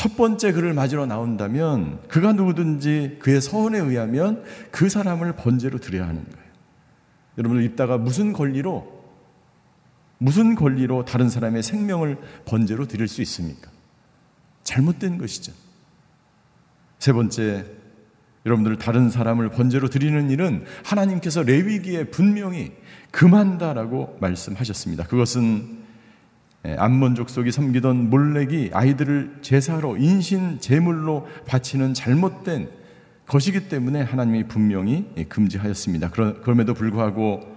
첫 0.01 0.17
번째 0.17 0.53
그를 0.53 0.73
맞으러 0.73 1.05
나온다면 1.05 2.01
그가 2.09 2.33
누구든지 2.33 3.19
그의 3.19 3.43
서원에 3.43 3.79
의하면 3.79 4.43
그 4.71 4.89
사람을 4.89 5.37
번제로 5.37 5.79
드려야 5.79 6.09
하는 6.09 6.25
거예요. 6.25 6.51
여러분들 7.37 7.67
입다가 7.67 7.99
무슨 7.99 8.33
권리로 8.33 9.05
무슨 10.17 10.55
권리로 10.55 11.05
다른 11.05 11.29
사람의 11.29 11.63
생명을 11.63 12.17
번제로 12.47 12.87
드릴 12.87 13.09
수 13.09 13.21
있습니까? 13.21 13.71
잘못된 14.65 15.19
것이죠. 15.19 15.53
세 16.99 17.13
번째, 17.13 17.67
여러분들 18.47 18.79
다른 18.79 19.11
사람을 19.11 19.51
번제로 19.51 19.91
드리는 19.91 20.31
일은 20.31 20.65
하나님께서 20.83 21.43
레위기에 21.43 22.05
분명히 22.05 22.73
금한다라고 23.11 24.17
말씀하셨습니다. 24.19 25.05
그것은 25.05 25.80
암몬 26.63 27.15
족속이 27.15 27.53
섬기던 27.53 28.11
몰렉이 28.11 28.71
아이들을 28.73 29.39
제사로 29.41 29.97
인신 29.97 30.61
제물로 30.61 31.27
바치는 31.47 31.95
잘못된 31.95 32.69
것이기 33.27 33.69
때문에 33.69 34.03
하나님이 34.03 34.45
분명히 34.45 35.07
금지하였습니다. 35.29 36.11
그럼에도 36.11 36.75
불구하고 36.75 37.57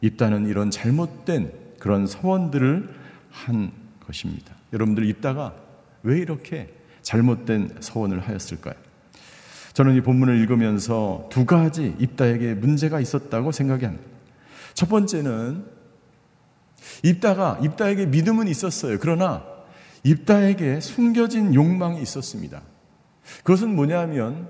입다는 0.00 0.46
이런 0.46 0.70
잘못된 0.70 1.50
그런 1.80 2.06
서원들을 2.06 2.88
한 3.30 3.72
것입니다. 4.06 4.54
여러분들 4.72 5.06
입다가 5.06 5.54
왜 6.02 6.18
이렇게 6.18 6.72
잘못된 7.02 7.76
서원을 7.80 8.20
하였을까요? 8.20 8.74
저는 9.72 9.96
이 9.96 10.00
본문을 10.00 10.38
읽으면서 10.40 11.28
두 11.32 11.44
가지 11.44 11.96
입다에게 11.98 12.54
문제가 12.54 13.00
있었다고 13.00 13.50
생각이 13.50 13.84
합니다. 13.84 14.06
첫 14.74 14.88
번째는 14.88 15.64
입다가 17.02 17.58
입다에게 17.62 18.06
믿음은 18.06 18.48
있었어요. 18.48 18.98
그러나 19.00 19.44
입다에게 20.02 20.80
숨겨진 20.80 21.54
욕망이 21.54 22.00
있었습니다. 22.02 22.62
그것은 23.38 23.74
뭐냐면 23.74 24.48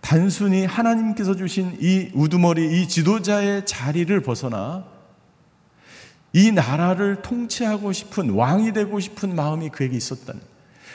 단순히 0.00 0.64
하나님께서 0.64 1.34
주신 1.34 1.76
이 1.80 2.10
우두머리 2.14 2.80
이 2.82 2.88
지도자의 2.88 3.66
자리를 3.66 4.18
벗어나 4.20 4.86
이 6.32 6.50
나라를 6.50 7.22
통치하고 7.22 7.92
싶은 7.92 8.30
왕이 8.30 8.72
되고 8.72 8.98
싶은 8.98 9.34
마음이 9.34 9.70
그에게 9.70 9.96
있었다는 9.96 10.40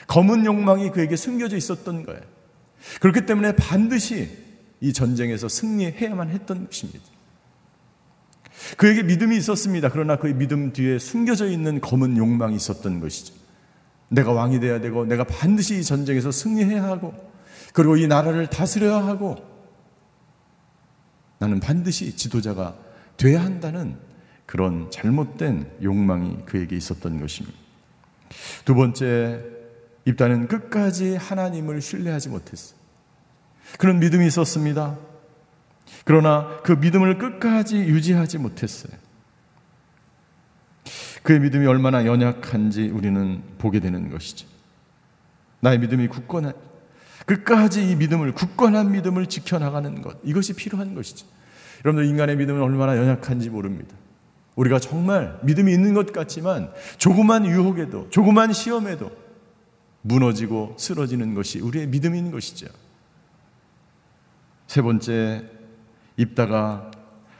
검은 0.08 0.45
욕망이 0.45 0.91
그에게 0.91 1.15
숨겨져 1.15 1.56
있었던 1.56 2.06
거예요. 2.06 2.21
그렇기 2.99 3.25
때문에 3.25 3.56
반드시 3.56 4.30
이 4.82 4.93
전쟁에서 4.93 5.47
승리해야만 5.47 6.30
했던 6.30 6.65
것입니다. 6.65 7.06
그에게 8.78 9.04
믿음이 9.04 9.38
있었습니다. 9.38 9.89
그러나 9.89 10.17
그의 10.17 10.36
믿음 10.36 10.74
뒤에 10.74 11.00
숨겨져 11.00 11.48
있는 11.48 11.82
검은 11.82 12.17
욕망이 12.17 12.56
있었던 12.56 13.00
것이죠. 13.00 13.34
내가 14.10 14.32
왕이 14.32 14.60
돼야 14.60 14.80
되고 14.82 15.06
내가 15.06 15.24
반드시 15.24 15.80
이 15.80 15.84
전쟁에서 15.84 16.32
승리해야 16.32 16.84
하고 16.84 17.13
그리고 17.74 17.95
이 17.95 18.08
나라를 18.08 18.48
다스려야 18.48 19.06
하고 19.06 19.38
나는 21.38 21.60
반드시 21.60 22.15
지도자가 22.15 22.76
돼야 23.17 23.43
한다는 23.43 23.98
그런 24.45 24.89
잘못된 24.89 25.69
욕망이 25.84 26.38
그에게 26.45 26.76
있었던 26.76 27.19
것입니다. 27.19 27.58
두 28.65 28.76
번째, 28.76 29.43
입다는 30.06 30.48
끝까지 30.48 31.15
하나님을 31.15 31.82
신뢰하지 31.82 32.30
못했어요. 32.30 32.80
그런 33.78 34.00
믿음이 34.00 34.26
있었습니다. 34.28 34.98
그러나 36.06 36.58
그 36.63 36.73
믿음을 36.73 37.17
끝까지 37.17 37.78
유지하지 37.78 38.38
못했어요. 38.38 38.91
그의 41.23 41.39
믿음이 41.39 41.65
얼마나 41.67 42.06
연약한지 42.06 42.89
우리는 42.89 43.43
보게 43.58 43.80
되는 43.80 44.10
것이죠. 44.10 44.47
나의 45.60 45.80
믿음이 45.80 46.08
굳건한, 46.08 46.54
끝까지 47.25 47.89
이 47.89 47.95
믿음을, 47.95 48.34
굳건한 48.34 48.91
믿음을 48.91 49.28
지켜나가는 49.28 50.02
것. 50.02 50.17
이것이 50.23 50.54
필요한 50.54 50.95
것이죠. 50.95 51.28
여러분들 51.86 52.10
인간의 52.10 52.38
믿음은 52.38 52.62
얼마나 52.62 52.97
연약한지 52.97 53.49
모릅니다. 53.49 53.95
우리가 54.56 54.80
정말 54.80 55.39
믿음이 55.43 55.71
있는 55.71 55.93
것 55.93 56.12
같지만 56.12 56.71
조그만 56.97 57.45
유혹에도, 57.45 58.10
조그만 58.10 58.52
시험에도 58.52 59.12
무너지고 60.02 60.75
쓰러지는 60.78 61.34
것이 61.34 61.60
우리의 61.60 61.88
믿음인 61.88 62.32
것이죠. 62.32 62.67
세 64.67 64.82
번째, 64.82 65.45
입다가 66.19 66.91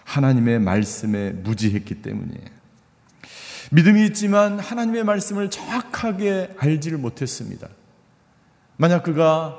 하나님의 0.06 0.60
말씀에 0.60 1.32
무지했기 1.32 2.02
때문이에요. 2.02 2.60
믿음이 3.72 4.06
있지만 4.08 4.58
하나님의 4.58 5.04
말씀을 5.04 5.50
정확하게 5.50 6.56
알지를 6.58 6.98
못했습니다. 6.98 7.68
만약 8.78 9.04
그가 9.04 9.56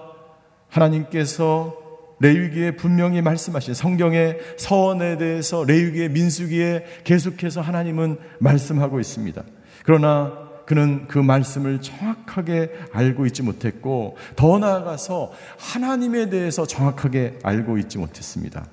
하나님께서 0.68 1.76
레위기에 2.18 2.76
분명히 2.76 3.22
말씀하신 3.22 3.74
성경의 3.74 4.38
서원에 4.56 5.16
대해서 5.18 5.64
레위기의 5.64 6.11
민수기에 6.11 7.02
계속해서 7.04 7.61
하나님은 7.61 8.18
말씀하고 8.40 9.00
있습니다. 9.00 9.42
그러나 9.85 10.50
그는 10.66 11.06
그 11.09 11.18
말씀을 11.18 11.80
정확하게 11.80 12.70
알고 12.92 13.26
있지 13.26 13.42
못했고 13.42 14.16
더 14.37 14.59
나아가서 14.59 15.33
하나님에 15.59 16.30
대해서 16.30 16.66
정확하게 16.66 17.38
알고 17.42 17.78
있지 17.78 17.98
못했습니다. 17.98 18.66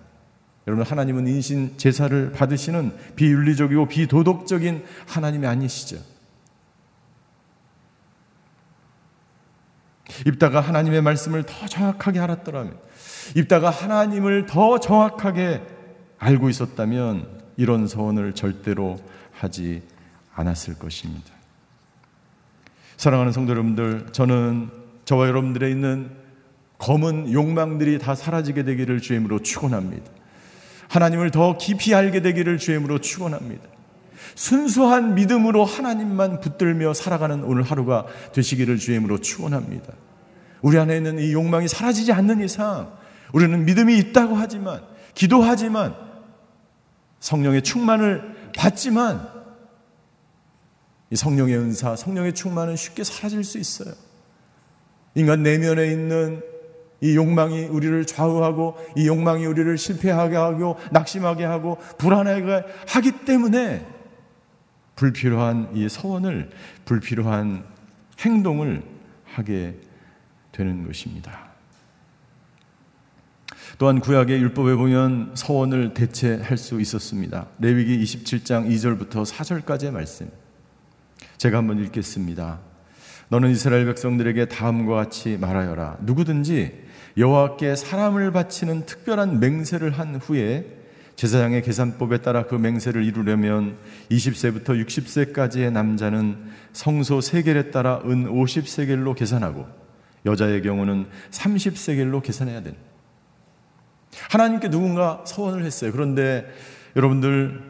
여러분 0.67 0.85
하나님은 0.85 1.27
인신 1.27 1.77
제사를 1.77 2.31
받으시는 2.33 2.93
비윤리적이고 3.15 3.87
비도덕적인 3.87 4.83
하나님이 5.07 5.47
아니시죠. 5.47 5.97
입다가 10.25 10.59
하나님의 10.59 11.01
말씀을 11.01 11.43
더 11.43 11.67
정확하게 11.67 12.19
알았더라면, 12.19 12.77
입다가 13.35 13.69
하나님을 13.69 14.45
더 14.45 14.79
정확하게 14.79 15.61
알고 16.17 16.49
있었다면 16.49 17.27
이런 17.55 17.87
서원을 17.87 18.33
절대로 18.33 18.99
하지 19.31 19.83
않았을 20.33 20.79
것입니다. 20.79 21.31
사랑하는 22.97 23.31
성도 23.31 23.51
여러분들, 23.51 24.07
저는 24.11 24.69
저와 25.05 25.27
여러분들의 25.27 25.71
있는 25.71 26.11
검은 26.79 27.31
욕망들이 27.31 27.99
다 27.99 28.15
사라지게 28.15 28.63
되기를 28.63 28.99
주임으로 28.99 29.41
축원합니다. 29.41 30.16
하나님을 30.89 31.31
더 31.31 31.57
깊이 31.57 31.93
알게 31.93 32.21
되기를 32.21 32.57
주임으로 32.57 32.99
축원합니다. 32.99 33.63
순수한 34.35 35.15
믿음으로 35.15 35.65
하나님만 35.65 36.41
붙들며 36.41 36.93
살아가는 36.93 37.43
오늘 37.43 37.63
하루가 37.63 38.05
되시기를 38.33 38.77
주임으로 38.77 39.19
축원합니다. 39.19 39.93
우리 40.61 40.77
안에 40.77 40.97
있는 40.97 41.19
이 41.19 41.33
욕망이 41.33 41.67
사라지지 41.67 42.11
않는 42.11 42.43
이상 42.43 42.91
우리는 43.33 43.65
믿음이 43.65 43.97
있다고 43.97 44.35
하지만 44.35 44.81
기도하지만 45.13 45.95
성령의 47.19 47.63
충만을 47.63 48.51
받지만 48.55 49.27
이 51.09 51.15
성령의 51.15 51.57
은사, 51.57 51.95
성령의 51.95 52.33
충만은 52.33 52.75
쉽게 52.75 53.03
사라질 53.03 53.43
수 53.43 53.57
있어요. 53.57 53.93
인간 55.15 55.41
내면에 55.41 55.91
있는 55.91 56.43
이 57.01 57.15
욕망이 57.15 57.65
우리를 57.65 58.05
좌우하고 58.05 58.77
이 58.95 59.07
욕망이 59.07 59.45
우리를 59.45 59.77
실패하게 59.77 60.35
하고 60.35 60.77
낙심하게 60.91 61.45
하고 61.45 61.77
불안하게 61.97 62.63
하기 62.87 63.25
때문에 63.25 63.85
불필요한 64.95 65.69
이 65.75 65.87
서원을 65.87 66.49
불필요한 66.85 67.63
행동을 68.19 68.83
하게 69.25 69.75
되는 70.51 70.85
것입니다. 70.85 71.47
또한 73.77 73.99
구약의 73.99 74.41
율법에 74.41 74.75
보면 74.75 75.33
서원을 75.35 75.93
대체할 75.93 76.57
수 76.57 76.81
있었습니다. 76.81 77.47
레위기 77.59 78.03
27장 78.03 78.67
2절부터 78.67 79.23
4절까지의 79.23 79.91
말씀. 79.91 80.31
제가 81.37 81.59
한번 81.59 81.83
읽겠습니다. 81.83 82.59
너는 83.29 83.51
이스라엘 83.51 83.85
백성들에게 83.85 84.45
다음과 84.45 84.95
같이 84.95 85.37
말하여라. 85.37 85.97
누구든지 86.01 86.86
여호와께 87.17 87.75
사람을 87.75 88.31
바치는 88.31 88.85
특별한 88.85 89.39
맹세를 89.39 89.91
한 89.91 90.15
후에 90.17 90.65
제사장의 91.15 91.63
계산법에 91.63 92.19
따라 92.19 92.45
그 92.45 92.53
맹세를 92.53 93.03
이루려면 93.03 93.75
20세부터 94.11 94.85
60세까지의 94.85 95.71
남자는 95.71 96.37
성소 96.73 97.21
세겔에 97.21 97.71
따라 97.71 98.01
은 98.05 98.31
50세겔로 98.31 99.15
계산하고 99.15 99.65
여자의 100.27 100.61
경우는 100.61 101.07
30세겔로 101.31 102.21
계산해야 102.21 102.61
된다. 102.61 102.79
하나님께 104.29 104.69
누군가 104.69 105.23
서원을 105.25 105.65
했어요. 105.65 105.91
그런데 105.91 106.45
여러분들 106.95 107.63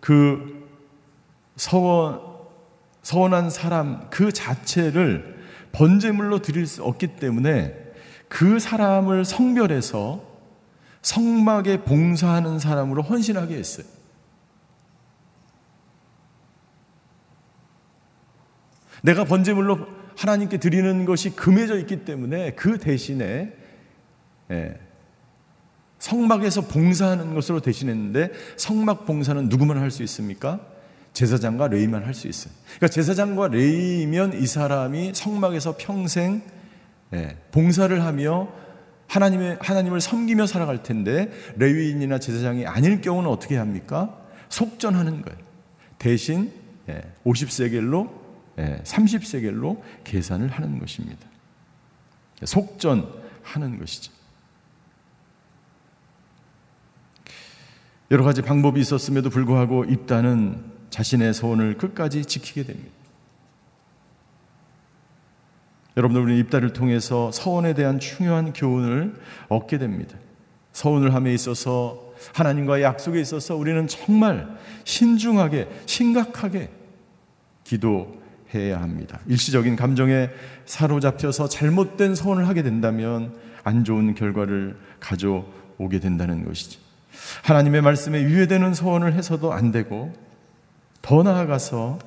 그 0.00 0.68
서원 1.56 2.20
서원한 3.02 3.50
사람 3.50 4.08
그 4.10 4.30
자체를 4.30 5.42
번제물로 5.72 6.40
드릴 6.40 6.68
수 6.68 6.84
없기 6.84 7.16
때문에 7.16 7.81
그 8.32 8.58
사람을 8.58 9.26
성별해서 9.26 10.24
성막에 11.02 11.82
봉사하는 11.82 12.58
사람으로 12.58 13.02
헌신하게 13.02 13.56
했어요. 13.56 13.84
내가 19.02 19.24
번제물로 19.24 19.86
하나님께 20.16 20.56
드리는 20.56 21.04
것이 21.04 21.36
금해져 21.36 21.78
있기 21.80 22.06
때문에 22.06 22.52
그 22.52 22.78
대신에 22.78 23.52
예, 24.50 24.80
성막에서 25.98 26.62
봉사하는 26.68 27.34
것으로 27.34 27.60
대신했는데 27.60 28.32
성막 28.56 29.04
봉사는 29.04 29.46
누구만 29.50 29.76
할 29.76 29.90
수 29.90 30.02
있습니까? 30.04 30.58
제사장과 31.12 31.68
레이만 31.68 32.02
할 32.02 32.14
수 32.14 32.28
있어요. 32.28 32.54
그러니까 32.76 32.88
제사장과 32.88 33.48
레이면 33.48 34.40
이 34.40 34.46
사람이 34.46 35.12
성막에서 35.14 35.76
평생 35.78 36.40
예, 37.14 37.36
봉사를 37.50 38.02
하며 38.02 38.48
하나님의 39.08 39.58
하나님을 39.60 40.00
섬기며 40.00 40.46
살아갈 40.46 40.82
텐데 40.82 41.30
레위인이나 41.56 42.18
제사장이 42.18 42.66
아닐 42.66 43.00
경우는 43.00 43.28
어떻게 43.28 43.56
합니까? 43.56 44.18
속전하는 44.48 45.22
거예요. 45.22 45.38
대신 45.98 46.52
50세겔로 47.24 48.10
예, 48.58 48.80
30세겔로 48.84 49.78
예, 49.78 49.82
계산을 50.04 50.48
하는 50.48 50.78
것입니다. 50.78 51.26
속전하는 52.44 53.78
것이죠. 53.78 54.12
여러 58.10 58.24
가지 58.24 58.42
방법이 58.42 58.80
있었음에도 58.80 59.30
불구하고 59.30 59.84
입다는 59.84 60.62
자신의 60.90 61.32
소원을 61.32 61.78
끝까지 61.78 62.26
지키게 62.26 62.64
됩니다. 62.64 63.01
여러분들 65.96 66.22
우리 66.22 66.38
입다를 66.38 66.72
통해서 66.72 67.30
서원에 67.32 67.74
대한 67.74 67.98
중요한 68.00 68.52
교훈을 68.52 69.14
얻게 69.48 69.78
됩니다. 69.78 70.16
서원을 70.72 71.14
함에 71.14 71.34
있어서 71.34 72.12
하나님과의 72.34 72.82
약속에 72.82 73.20
있어서 73.20 73.56
우리는 73.56 73.86
정말 73.86 74.48
신중하게 74.84 75.68
심각하게 75.86 76.70
기도해야 77.64 78.80
합니다. 78.80 79.20
일시적인 79.26 79.76
감정에 79.76 80.30
사로잡혀서 80.64 81.48
잘못된 81.48 82.14
서원을 82.14 82.48
하게 82.48 82.62
된다면 82.62 83.34
안 83.64 83.84
좋은 83.84 84.14
결과를 84.14 84.76
가져오게 85.00 86.00
된다는 86.00 86.44
것이죠. 86.44 86.80
하나님의 87.42 87.82
말씀에 87.82 88.24
위배되는 88.24 88.74
서원을 88.74 89.12
해서도 89.14 89.52
안 89.52 89.72
되고 89.72 90.12
더 91.02 91.22
나아가서 91.22 91.98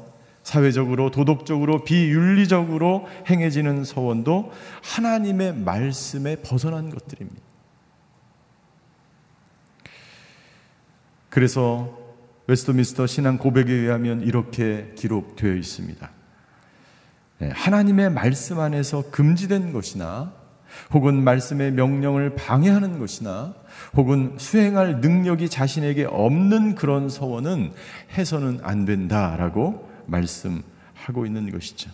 사회적으로 0.56 1.12
도덕적으로 1.12 1.84
비윤리적으로 1.84 3.08
행해지는 3.30 3.84
서원도 3.84 4.54
하나님의 4.82 5.54
말씀에 5.54 6.38
벗어난 6.38 6.90
것들입니다. 6.90 7.42
그래서 11.30 12.00
웨스트민스터 12.48 13.06
신앙 13.06 13.38
고백에 13.38 13.70
의하면 13.70 14.22
이렇게 14.22 14.94
기록되어 14.96 15.56
있습니다. 15.56 16.10
네, 17.40 17.50
하나님의 17.54 18.12
말씀 18.12 18.62
안에서 18.62 19.12
금지된 19.12 19.74
것이나 19.74 20.32
혹은 20.94 21.22
말씀의 21.22 21.74
명령을 21.74 22.36
방해하는 22.36 23.00
것이나 23.00 23.56
혹은 23.94 24.36
수행할 24.38 25.02
능력이 25.02 25.50
자신에게 25.50 26.06
없는 26.06 26.76
그런 26.76 27.10
서원은 27.10 27.74
해서는 28.18 28.60
안 28.64 28.86
된다라고 28.86 29.95
말씀하고 30.06 31.26
있는 31.26 31.52
것이죠. 31.52 31.90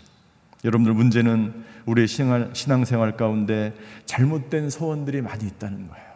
여러분들 0.64 0.94
문제는 0.94 1.66
우리의 1.86 2.08
신앙생활 2.08 3.18
가운데 3.18 3.74
잘못된 4.06 4.70
서원들이 4.70 5.22
많이 5.22 5.46
있다는 5.46 5.88
거예요. 5.88 6.12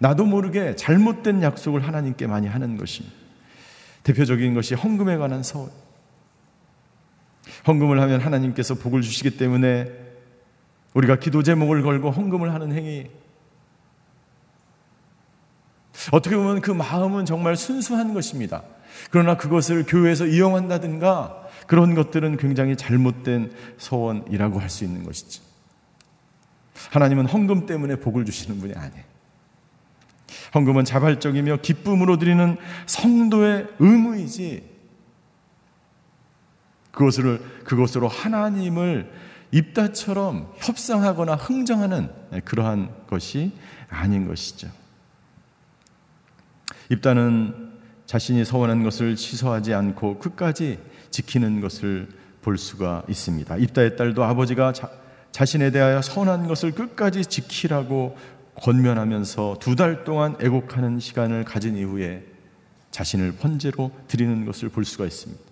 나도 0.00 0.26
모르게 0.26 0.74
잘못된 0.74 1.42
약속을 1.42 1.86
하나님께 1.86 2.26
많이 2.26 2.48
하는 2.48 2.76
것입니다. 2.76 3.16
대표적인 4.02 4.54
것이 4.54 4.74
헌금에 4.74 5.16
관한 5.16 5.42
서원. 5.42 5.70
헌금을 7.66 8.00
하면 8.00 8.20
하나님께서 8.20 8.74
복을 8.74 9.02
주시기 9.02 9.36
때문에 9.36 9.90
우리가 10.94 11.16
기도 11.16 11.42
제목을 11.42 11.82
걸고 11.82 12.10
헌금을 12.10 12.52
하는 12.52 12.72
행위. 12.72 13.08
어떻게 16.12 16.36
보면 16.36 16.60
그 16.60 16.70
마음은 16.70 17.24
정말 17.24 17.56
순수한 17.56 18.14
것입니다. 18.14 18.62
그러나 19.10 19.36
그것을 19.36 19.84
교회에서 19.86 20.26
이용한다든가 20.26 21.48
그런 21.66 21.94
것들은 21.94 22.36
굉장히 22.36 22.76
잘못된 22.76 23.52
소원이라고 23.78 24.60
할 24.60 24.70
수 24.70 24.84
있는 24.84 25.04
것이죠. 25.04 25.42
하나님은 26.90 27.26
헌금 27.26 27.66
때문에 27.66 27.96
복을 27.96 28.24
주시는 28.24 28.60
분이 28.60 28.74
아니에요. 28.74 29.04
헌금은 30.54 30.84
자발적이며 30.84 31.58
기쁨으로 31.62 32.18
드리는 32.18 32.56
성도의 32.86 33.68
의무이지 33.78 34.76
그것을 36.92 37.40
그것으로 37.64 38.08
하나님을 38.08 39.12
입다처럼 39.52 40.52
협상하거나 40.58 41.34
흥정하는 41.34 42.10
그러한 42.44 42.90
것이 43.06 43.52
아닌 43.88 44.26
것이죠. 44.26 44.68
입다는 46.90 47.65
자신이 48.06 48.44
서원한 48.44 48.82
것을 48.82 49.16
취소하지 49.16 49.74
않고 49.74 50.18
끝까지 50.18 50.78
지키는 51.10 51.60
것을 51.60 52.08
볼 52.40 52.56
수가 52.56 53.02
있습니다. 53.08 53.56
입다의 53.56 53.96
딸도 53.96 54.22
아버지가 54.22 54.72
자, 54.72 54.90
자신에 55.32 55.70
대하여 55.70 56.00
서운한 56.00 56.46
것을 56.46 56.72
끝까지 56.72 57.24
지키라고 57.26 58.16
권면하면서 58.54 59.58
두 59.60 59.74
달 59.74 60.04
동안 60.04 60.36
애곡하는 60.40 61.00
시간을 61.00 61.44
가진 61.44 61.76
이후에 61.76 62.24
자신을 62.90 63.32
번제로 63.32 63.90
드리는 64.08 64.46
것을 64.46 64.68
볼 64.70 64.84
수가 64.84 65.04
있습니다. 65.04 65.42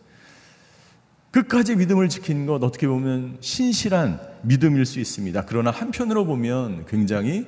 끝까지 1.32 1.74
믿음을 1.74 2.08
지키는 2.08 2.46
것 2.46 2.62
어떻게 2.62 2.86
보면 2.86 3.38
신실한 3.40 4.20
믿음일 4.42 4.86
수 4.86 5.00
있습니다. 5.00 5.44
그러나 5.46 5.72
한편으로 5.72 6.24
보면 6.24 6.86
굉장히 6.86 7.44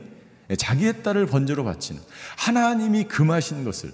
자기의 0.59 1.05
딸을 1.05 1.27
번제로 1.27 1.65
바치는 1.65 2.03
하나님이 2.37 3.05
금하신 3.05 3.65
것을 3.65 3.93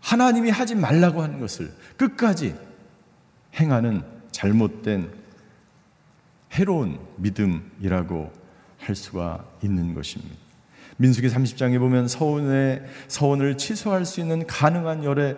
하나님이 0.00 0.50
하지 0.50 0.74
말라고 0.74 1.22
하는 1.22 1.40
것을 1.40 1.72
끝까지 1.96 2.56
행하는 3.54 4.02
잘못된 4.30 5.10
해로운 6.52 6.98
믿음이라고 7.16 8.32
할 8.78 8.96
수가 8.96 9.44
있는 9.62 9.94
것입니다. 9.94 10.34
민수기 10.96 11.28
30장에 11.28 11.78
보면 11.78 12.08
서원의 12.08 12.84
서원을 13.08 13.56
취소할 13.56 14.04
수 14.04 14.20
있는 14.20 14.46
가능한 14.46 15.04
여러, 15.04 15.34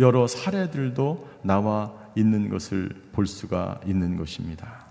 여러 0.00 0.26
사례들도 0.26 1.28
나와 1.42 1.92
있는 2.16 2.48
것을 2.48 2.90
볼 3.12 3.26
수가 3.26 3.80
있는 3.86 4.16
것입니다. 4.16 4.86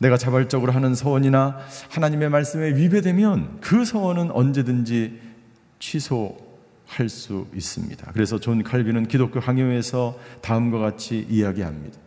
내가 0.00 0.16
자발적으로 0.16 0.72
하는 0.72 0.94
서원이나 0.94 1.58
하나님의 1.90 2.30
말씀에 2.30 2.74
위배되면 2.74 3.60
그 3.60 3.84
서원은 3.84 4.30
언제든지 4.30 5.20
취소 5.78 6.47
할 6.88 7.08
수 7.08 7.46
있습니다. 7.54 8.12
그래서 8.12 8.40
존 8.40 8.62
칼빈은 8.62 9.08
기독교 9.08 9.40
강요에서 9.40 10.18
다음과 10.40 10.78
같이 10.78 11.26
이야기합니다. 11.28 11.98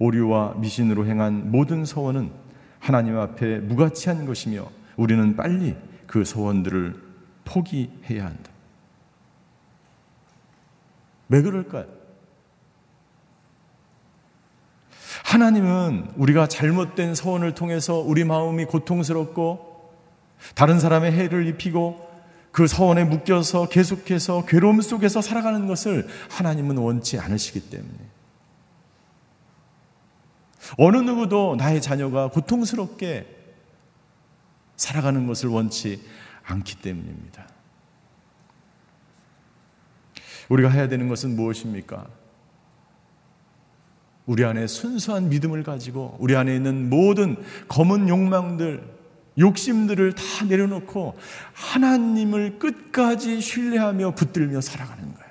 오류와 0.00 0.54
미신으로 0.58 1.06
행한 1.06 1.50
모든 1.50 1.84
서원은 1.84 2.30
하나님 2.80 3.16
앞에 3.16 3.58
무가치한 3.60 4.26
것이며 4.26 4.68
우리는 4.96 5.36
빨리 5.36 5.76
그 6.06 6.24
서원들을 6.24 7.00
포기해야 7.44 8.26
한다. 8.26 8.50
왜 11.28 11.40
그럴까요? 11.42 11.86
하나님은 15.24 16.12
우리가 16.16 16.48
잘못된 16.48 17.14
소원을 17.14 17.54
통해서 17.54 17.98
우리 17.98 18.24
마음이 18.24 18.64
고통스럽고 18.64 19.92
다른 20.54 20.80
사람의 20.80 21.12
해를 21.12 21.46
입히고 21.46 22.07
그 22.58 22.66
서원에 22.66 23.04
묶여서 23.04 23.68
계속해서 23.68 24.44
괴로움 24.44 24.80
속에서 24.80 25.22
살아가는 25.22 25.68
것을 25.68 26.08
하나님은 26.28 26.76
원치 26.76 27.16
않으시기 27.16 27.70
때문에 27.70 27.94
어느 30.76 30.96
누구도 30.96 31.54
나의 31.54 31.80
자녀가 31.80 32.26
고통스럽게 32.30 33.28
살아가는 34.74 35.24
것을 35.28 35.50
원치 35.50 36.02
않기 36.42 36.80
때문입니다. 36.82 37.48
우리가 40.48 40.68
해야 40.68 40.88
되는 40.88 41.06
것은 41.06 41.36
무엇입니까? 41.36 42.08
우리 44.26 44.44
안에 44.44 44.66
순수한 44.66 45.28
믿음을 45.28 45.62
가지고 45.62 46.16
우리 46.18 46.34
안에 46.34 46.56
있는 46.56 46.90
모든 46.90 47.36
검은 47.68 48.08
욕망들, 48.08 48.97
욕심들을 49.38 50.14
다 50.14 50.22
내려놓고 50.46 51.16
하나님을 51.52 52.58
끝까지 52.58 53.40
신뢰하며 53.40 54.14
붙들며 54.14 54.60
살아가는 54.60 55.02
거예요. 55.14 55.28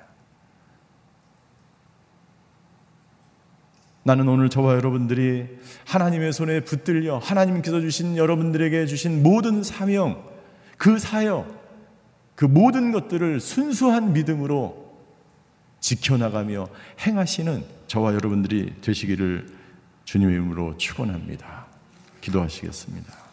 나는 4.04 4.26
오늘 4.26 4.48
저와 4.48 4.74
여러분들이 4.74 5.46
하나님의 5.86 6.32
손에 6.32 6.60
붙들려 6.60 7.18
하나님께서 7.18 7.80
주신 7.80 8.16
여러분들에게 8.16 8.86
주신 8.86 9.22
모든 9.22 9.62
사명, 9.62 10.24
그 10.78 10.98
사역, 10.98 11.58
그 12.34 12.46
모든 12.46 12.92
것들을 12.92 13.40
순수한 13.40 14.14
믿음으로 14.14 14.96
지켜나가며 15.80 16.68
행하시는 17.06 17.64
저와 17.86 18.14
여러분들이 18.14 18.76
되시기를 18.80 19.46
주님의 20.04 20.34
이름으로 20.36 20.78
축원합니다. 20.78 21.66
기도하시겠습니다. 22.22 23.27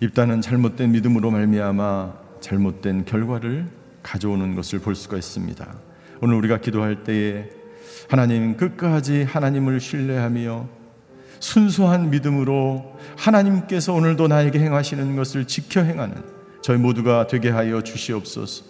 입단은 0.00 0.40
잘못된 0.40 0.92
믿음으로 0.92 1.30
말미암아 1.30 2.14
잘못된 2.40 3.04
결과를 3.04 3.66
가져오는 4.02 4.54
것을 4.54 4.78
볼 4.78 4.94
수가 4.94 5.16
있습니다. 5.16 5.66
오늘 6.20 6.36
우리가 6.36 6.58
기도할 6.58 7.02
때에 7.02 7.50
하나님 8.08 8.56
끝까지 8.56 9.24
하나님을 9.24 9.80
신뢰하며 9.80 10.68
순수한 11.40 12.10
믿음으로 12.10 12.96
하나님께서 13.16 13.92
오늘도 13.92 14.28
나에게 14.28 14.60
행하시는 14.60 15.16
것을 15.16 15.46
지켜 15.46 15.82
행하는 15.82 16.16
저희 16.62 16.78
모두가 16.78 17.26
되게 17.26 17.50
하여 17.50 17.82
주시옵소서. 17.82 18.64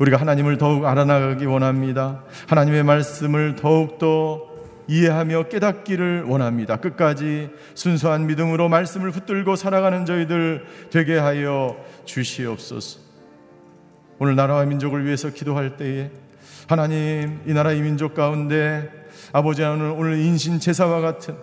우리가 0.00 0.16
하나님을 0.16 0.58
더욱 0.58 0.86
알아나가기 0.86 1.44
원합니다. 1.44 2.24
하나님의 2.48 2.82
말씀을 2.82 3.56
더욱더 3.56 4.51
이해하며 4.92 5.44
깨닫기를 5.44 6.24
원합니다. 6.24 6.76
끝까지 6.76 7.48
순수한 7.74 8.26
믿음으로 8.26 8.68
말씀을 8.68 9.10
붙들고 9.10 9.56
살아가는 9.56 10.04
저희들 10.04 10.66
되게 10.90 11.16
하여 11.16 11.76
주시옵소서. 12.04 13.00
오늘 14.18 14.36
나라와 14.36 14.66
민족을 14.66 15.06
위해서 15.06 15.30
기도할 15.30 15.78
때에 15.78 16.10
하나님 16.68 17.40
이 17.46 17.54
나라 17.54 17.72
이 17.72 17.80
민족 17.80 18.12
가운데 18.14 18.90
아버지 19.32 19.62
하나님 19.62 19.98
오늘 19.98 20.18
인신 20.18 20.60
제사와 20.60 21.00
같은 21.00 21.36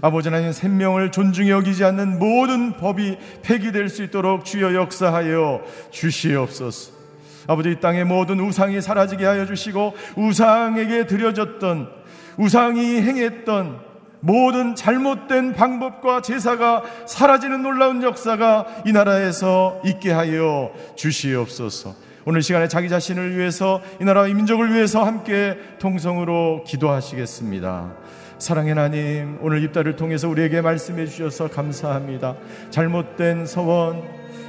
아버지 0.00 0.28
하나님 0.28 0.52
생명을 0.52 1.10
존중히 1.10 1.50
여기지 1.50 1.84
않는 1.84 2.20
모든 2.20 2.76
법이 2.76 3.18
폐기될 3.42 3.88
수 3.88 4.04
있도록 4.04 4.44
주여 4.44 4.74
역사하여 4.74 5.62
주시옵소서. 5.90 7.02
아버지 7.48 7.72
이 7.72 7.80
땅의 7.80 8.04
모든 8.04 8.38
우상이 8.38 8.80
사라지게 8.80 9.24
하여 9.26 9.44
주시고 9.46 9.94
우상에게 10.16 11.06
드려졌던 11.06 12.01
우상이 12.36 13.00
행했던 13.02 13.92
모든 14.20 14.74
잘못된 14.74 15.54
방법과 15.54 16.22
제사가 16.22 16.82
사라지는 17.06 17.62
놀라운 17.62 18.02
역사가 18.02 18.66
이 18.86 18.92
나라에서 18.92 19.80
있게 19.84 20.12
하여 20.12 20.72
주시옵소서. 20.94 21.94
오늘 22.24 22.40
시간에 22.40 22.68
자기 22.68 22.88
자신을 22.88 23.36
위해서 23.36 23.82
이 24.00 24.04
나라와 24.04 24.28
이 24.28 24.34
민족을 24.34 24.72
위해서 24.72 25.02
함께 25.02 25.58
통성으로 25.80 26.62
기도하시겠습니다. 26.64 27.94
사랑의 28.38 28.74
하나님, 28.74 29.38
오늘 29.40 29.62
입다를 29.64 29.96
통해서 29.96 30.28
우리에게 30.28 30.60
말씀해 30.60 31.06
주셔서 31.06 31.48
감사합니다. 31.48 32.36
잘못된 32.70 33.46
서원, 33.46 34.02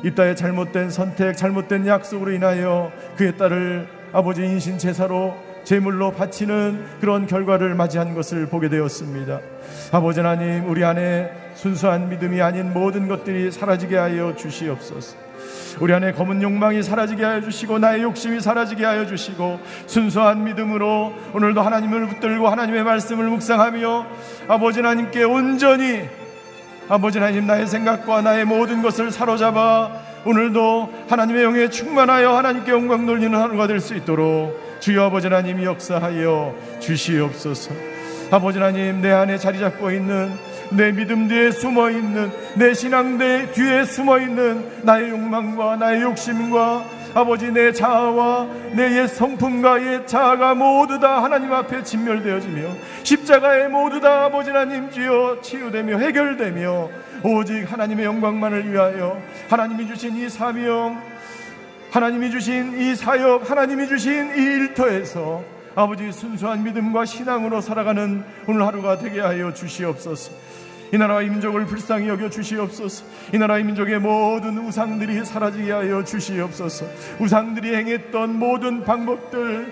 입다의 0.04 0.36
잘못된 0.36 0.92
선택, 0.92 1.36
잘못된 1.36 1.88
약속으로 1.88 2.32
인하여 2.32 2.92
그의 3.18 3.38
딸을 3.38 3.88
아버지 4.12 4.44
인신 4.44 4.78
제사로 4.78 5.36
제물로 5.64 6.12
바치는 6.12 7.00
그런 7.00 7.26
결과를 7.28 7.76
맞이한 7.76 8.14
것을 8.16 8.48
보게 8.48 8.70
되었습니다. 8.70 9.40
아버지 9.92 10.20
하나님, 10.20 10.70
우리 10.70 10.84
안에 10.84 11.32
순수한 11.56 12.10
믿음이 12.10 12.42
아닌 12.42 12.74
모든 12.74 13.08
것들이 13.08 13.52
사라지게 13.52 13.96
하여 13.96 14.36
주시옵소서. 14.36 15.16
우리 15.80 15.94
안에 15.94 16.12
검은 16.14 16.42
욕망이 16.42 16.84
사라지게 16.84 17.24
하여 17.24 17.42
주시고 17.42 17.80
나의 17.80 18.04
욕심이 18.04 18.40
사라지게 18.40 18.86
하여 18.86 19.06
주시고 19.06 19.60
순수한 19.88 20.44
믿음으로 20.44 21.14
오늘도 21.34 21.62
하나님을 21.62 22.08
붙들고 22.08 22.48
하나님의 22.48 22.84
말씀을 22.84 23.26
묵상하며 23.26 24.06
아버지 24.48 24.82
하나님께 24.82 25.24
온전히 25.24 26.08
아버지 26.90 27.18
하나님 27.18 27.48
나의 27.48 27.66
생각과 27.68 28.22
나의 28.22 28.46
모든 28.46 28.82
것을 28.82 29.12
사로잡아 29.12 29.92
오늘도 30.26 30.94
하나님의 31.10 31.44
영에 31.44 31.70
충만하여 31.70 32.36
하나님께 32.36 32.72
영광 32.72 33.06
돌리는 33.06 33.38
하루가 33.38 33.68
될 33.68 33.80
수 33.80 33.96
있도록 33.96 34.73
주여 34.84 35.06
아버지 35.06 35.28
하나님 35.28 35.64
역사하여 35.64 36.54
주시옵소서. 36.82 37.72
아버지 38.32 38.60
하나님 38.60 39.02
내 39.02 39.12
안에 39.12 39.38
자리 39.38 39.58
잡고 39.58 39.92
있는 39.92 40.30
내 40.72 40.92
믿음 40.92 41.30
뒤에 41.30 41.52
숨어 41.52 41.90
있는 41.90 42.30
내 42.56 42.74
신앙 42.74 43.18
뒤에 43.18 43.86
숨어 43.86 44.20
있는 44.20 44.84
나의 44.84 45.12
욕망과 45.12 45.78
나의 45.78 46.02
욕심과 46.02 46.84
아버지 47.14 47.50
내 47.50 47.72
자아와 47.72 48.48
내옛 48.74 49.08
성품과 49.08 49.86
옛 49.86 50.06
자아가 50.06 50.54
모두 50.54 51.00
다 51.00 51.24
하나님 51.24 51.54
앞에 51.54 51.82
진멸되어지며 51.82 52.70
십자가에 53.04 53.70
모두 53.70 54.02
다 54.02 54.26
아버지 54.26 54.50
하나님 54.50 54.92
주여 54.92 55.40
치유되며 55.42 55.98
해결되며 56.00 56.90
오직 57.24 57.72
하나님의 57.72 58.04
영광만을 58.04 58.70
위하여 58.70 59.18
하나님이 59.48 59.88
주신 59.88 60.18
이 60.18 60.28
사명 60.28 61.13
하나님이 61.94 62.32
주신 62.32 62.82
이 62.82 62.96
사역 62.96 63.52
하나님이 63.52 63.88
주신 63.88 64.36
이 64.36 64.42
일터에서 64.42 65.44
아버지 65.76 66.12
순수한 66.12 66.64
믿음과 66.64 67.06
신앙으로 67.06 67.62
살아가는 67.62 68.24
오늘 68.48 68.66
하루가 68.66 68.98
되게 68.98 69.22
하여 69.22 69.54
주시옵소서. 69.54 70.32
이 70.92 70.98
나라와 70.98 71.22
이 71.22 71.30
민족을 71.30 71.68
불쌍히 71.68 72.08
여겨 72.08 72.32
주시옵소서. 72.32 73.06
이 73.32 73.38
나라의 73.38 73.64
민족의 73.66 74.00
모든 74.00 74.58
우상들이 74.58 75.24
사라지게 75.24 75.72
하여 75.72 76.04
주시옵소서. 76.04 76.88
우상들이 77.20 77.76
행했던 77.76 78.40
모든 78.40 78.84
방법들, 78.84 79.72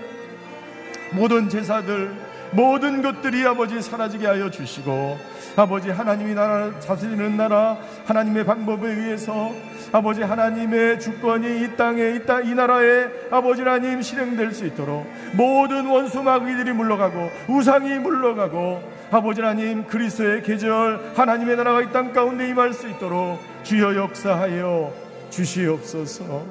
모든 1.13 1.49
제사들, 1.49 2.11
모든 2.51 3.01
것들이 3.01 3.45
아버지 3.45 3.81
사라지게 3.81 4.27
하여 4.27 4.49
주시고 4.49 5.17
아버지 5.55 5.89
하나님이 5.89 6.33
나라 6.33 6.71
다스리는 6.79 7.37
나라 7.37 7.77
하나님의 8.05 8.45
방법에 8.45 8.89
의해서 8.89 9.51
아버지 9.91 10.21
하나님의 10.21 10.99
주권이 10.99 11.63
이 11.63 11.75
땅에 11.75 12.15
이, 12.15 12.25
땅, 12.25 12.45
이 12.45 12.53
나라에 12.53 13.07
아버지 13.31 13.61
하나님 13.61 14.01
실행될 14.01 14.53
수 14.53 14.65
있도록 14.65 15.05
모든 15.33 15.85
원수 15.87 16.21
마귀들이 16.23 16.73
물러가고 16.73 17.29
우상이 17.47 17.99
물러가고 17.99 18.81
아버지 19.11 19.41
하나님 19.41 19.85
그리스의 19.87 20.41
계절 20.43 21.11
하나님의 21.15 21.57
나라가 21.57 21.81
이 21.81 21.91
땅 21.91 22.13
가운데 22.13 22.47
임할 22.47 22.73
수 22.73 22.87
있도록 22.89 23.39
주여 23.63 23.95
역사하여 23.97 24.93
주시옵소서. 25.29 26.45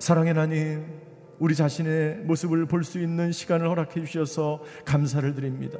사랑의 0.00 0.34
하나님 0.34 1.05
우리 1.38 1.54
자신의 1.54 2.20
모습을 2.24 2.66
볼 2.66 2.84
수 2.84 3.00
있는 3.00 3.32
시간을 3.32 3.68
허락해 3.68 4.04
주셔서 4.04 4.62
감사를 4.84 5.34
드립니다. 5.34 5.78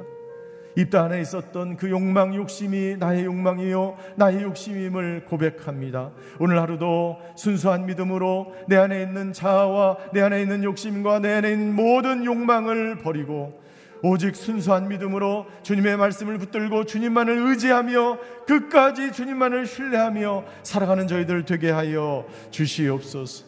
입다 0.75 1.05
안에 1.05 1.21
있었던 1.21 1.77
그 1.77 1.89
욕망, 1.89 2.35
욕심이 2.35 2.97
나의 2.97 3.25
욕망이요, 3.25 3.97
나의 4.15 4.43
욕심임을 4.43 5.25
고백합니다. 5.25 6.11
오늘 6.37 6.61
하루도 6.61 7.17
순수한 7.35 7.87
믿음으로 7.87 8.53
내 8.67 8.75
안에 8.75 9.01
있는 9.01 9.33
자아와 9.33 9.97
내 10.13 10.21
안에 10.21 10.41
있는 10.41 10.63
욕심과 10.63 11.19
내 11.19 11.33
안에 11.33 11.51
있는 11.53 11.75
모든 11.75 12.23
욕망을 12.25 12.99
버리고 12.99 13.59
오직 14.03 14.35
순수한 14.35 14.87
믿음으로 14.87 15.47
주님의 15.63 15.97
말씀을 15.97 16.37
붙들고 16.37 16.85
주님만을 16.85 17.49
의지하며 17.49 18.19
끝까지 18.45 19.13
주님만을 19.13 19.65
신뢰하며 19.65 20.43
살아가는 20.61 21.07
저희들 21.07 21.45
되게 21.45 21.71
하여 21.71 22.27
주시옵소서. 22.51 23.46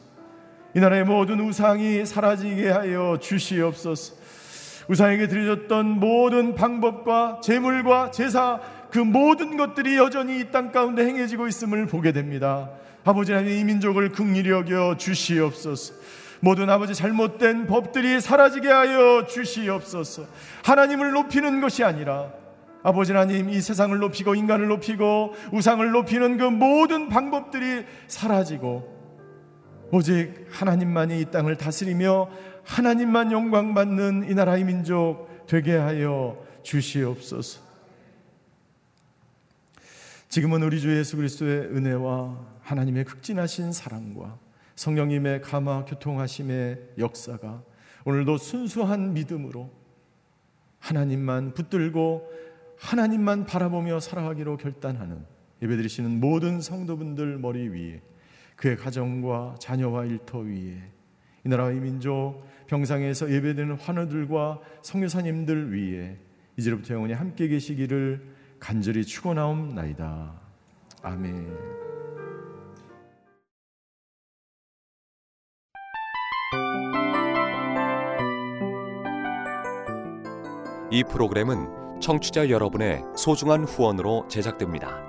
이 0.76 0.80
나라의 0.80 1.04
모든 1.04 1.40
우상이 1.40 2.06
사라지게 2.06 2.70
하여 2.70 3.18
주시옵소서. 3.20 4.16
우상에게 4.88 5.28
드려졌던 5.28 5.86
모든 6.00 6.56
방법과 6.56 7.42
재물과 7.44 8.12
제사 8.12 8.60
그 8.92 9.00
모든 9.00 9.58
것들이 9.58 9.98
여전히 9.98 10.40
이 10.40 10.52
땅 10.52 10.72
가운데 10.72 11.06
행해지고 11.06 11.48
있음을 11.48 11.86
보게 11.86 12.12
됩니다. 12.12 12.70
아버지 13.04 13.32
하나님 13.32 13.58
이 13.58 13.64
민족을 13.64 14.12
긍휼히 14.12 14.50
여겨 14.50 14.98
주시옵소서. 14.98 15.94
모든 16.42 16.70
아버지 16.70 16.94
잘못된 16.94 17.68
법들이 17.68 18.22
사라지게 18.22 18.68
하여 18.70 19.26
주시옵소서. 19.28 20.24
하나님을 20.64 21.12
높이는 21.12 21.62
것이 21.62 21.84
아니라 21.84 22.32
아버지 22.82 23.12
하나님 23.12 23.50
이 23.50 23.60
세상을 23.60 23.98
높이고 23.98 24.36
인간을 24.36 24.68
높이고 24.68 25.36
우상을 25.52 25.90
높이는 25.92 26.38
그 26.38 26.44
모든 26.46 27.10
방법들이 27.10 27.86
사라지고 28.08 28.99
오직 29.92 30.46
하나님만이 30.52 31.22
이 31.22 31.26
땅을 31.26 31.58
다스리며 31.58 32.30
하나님만 32.64 33.32
영광 33.32 33.74
받는 33.74 34.30
이 34.30 34.34
나라의 34.34 34.64
민족 34.64 35.28
되게 35.48 35.76
하여 35.76 36.46
주시옵소서. 36.62 37.62
지금은 40.28 40.62
우리 40.62 40.80
주 40.80 40.96
예수 40.96 41.18
그리스도의 41.18 41.62
은혜와 41.76 42.38
하나님의 42.62 43.06
극진하신 43.06 43.72
사랑과 43.72 44.38
성령님의 44.76 45.42
감화 45.42 45.86
교통하심의 45.86 46.92
역사가 47.00 47.64
오늘도 48.06 48.38
순수한 48.38 49.14
믿음으로 49.14 49.72
하나님만 50.78 51.56
붙들고 51.56 52.32
하나님만 52.78 53.46
바라보며 53.46 54.00
살아가기로 54.00 54.58
결단하는 54.58 55.26
예배드리시는 55.64 56.20
모든 56.20 56.62
성도분들 56.62 57.40
머리 57.40 57.68
위에 57.68 58.02
그의 58.60 58.76
가정과 58.76 59.56
자녀와 59.60 60.06
일터 60.06 60.40
위에 60.40 60.78
이 61.46 61.50
나라의 61.50 61.80
민족 61.80 62.44
병상에서 62.68 63.32
예배드리는 63.32 63.76
환우들과 63.78 64.60
성교사님들 64.82 65.74
위에 65.74 66.18
이제부터 66.58 66.96
영원히 66.96 67.14
함께 67.14 67.48
계시기를 67.48 68.22
간절히 68.60 69.06
축원하옵나이다. 69.06 70.42
아멘. 71.02 71.80
이 80.92 81.04
프로그램은 81.06 82.02
청취자 82.02 82.50
여러분의 82.50 83.04
소중한 83.16 83.64
후원으로 83.64 84.28
제작됩니다. 84.28 85.09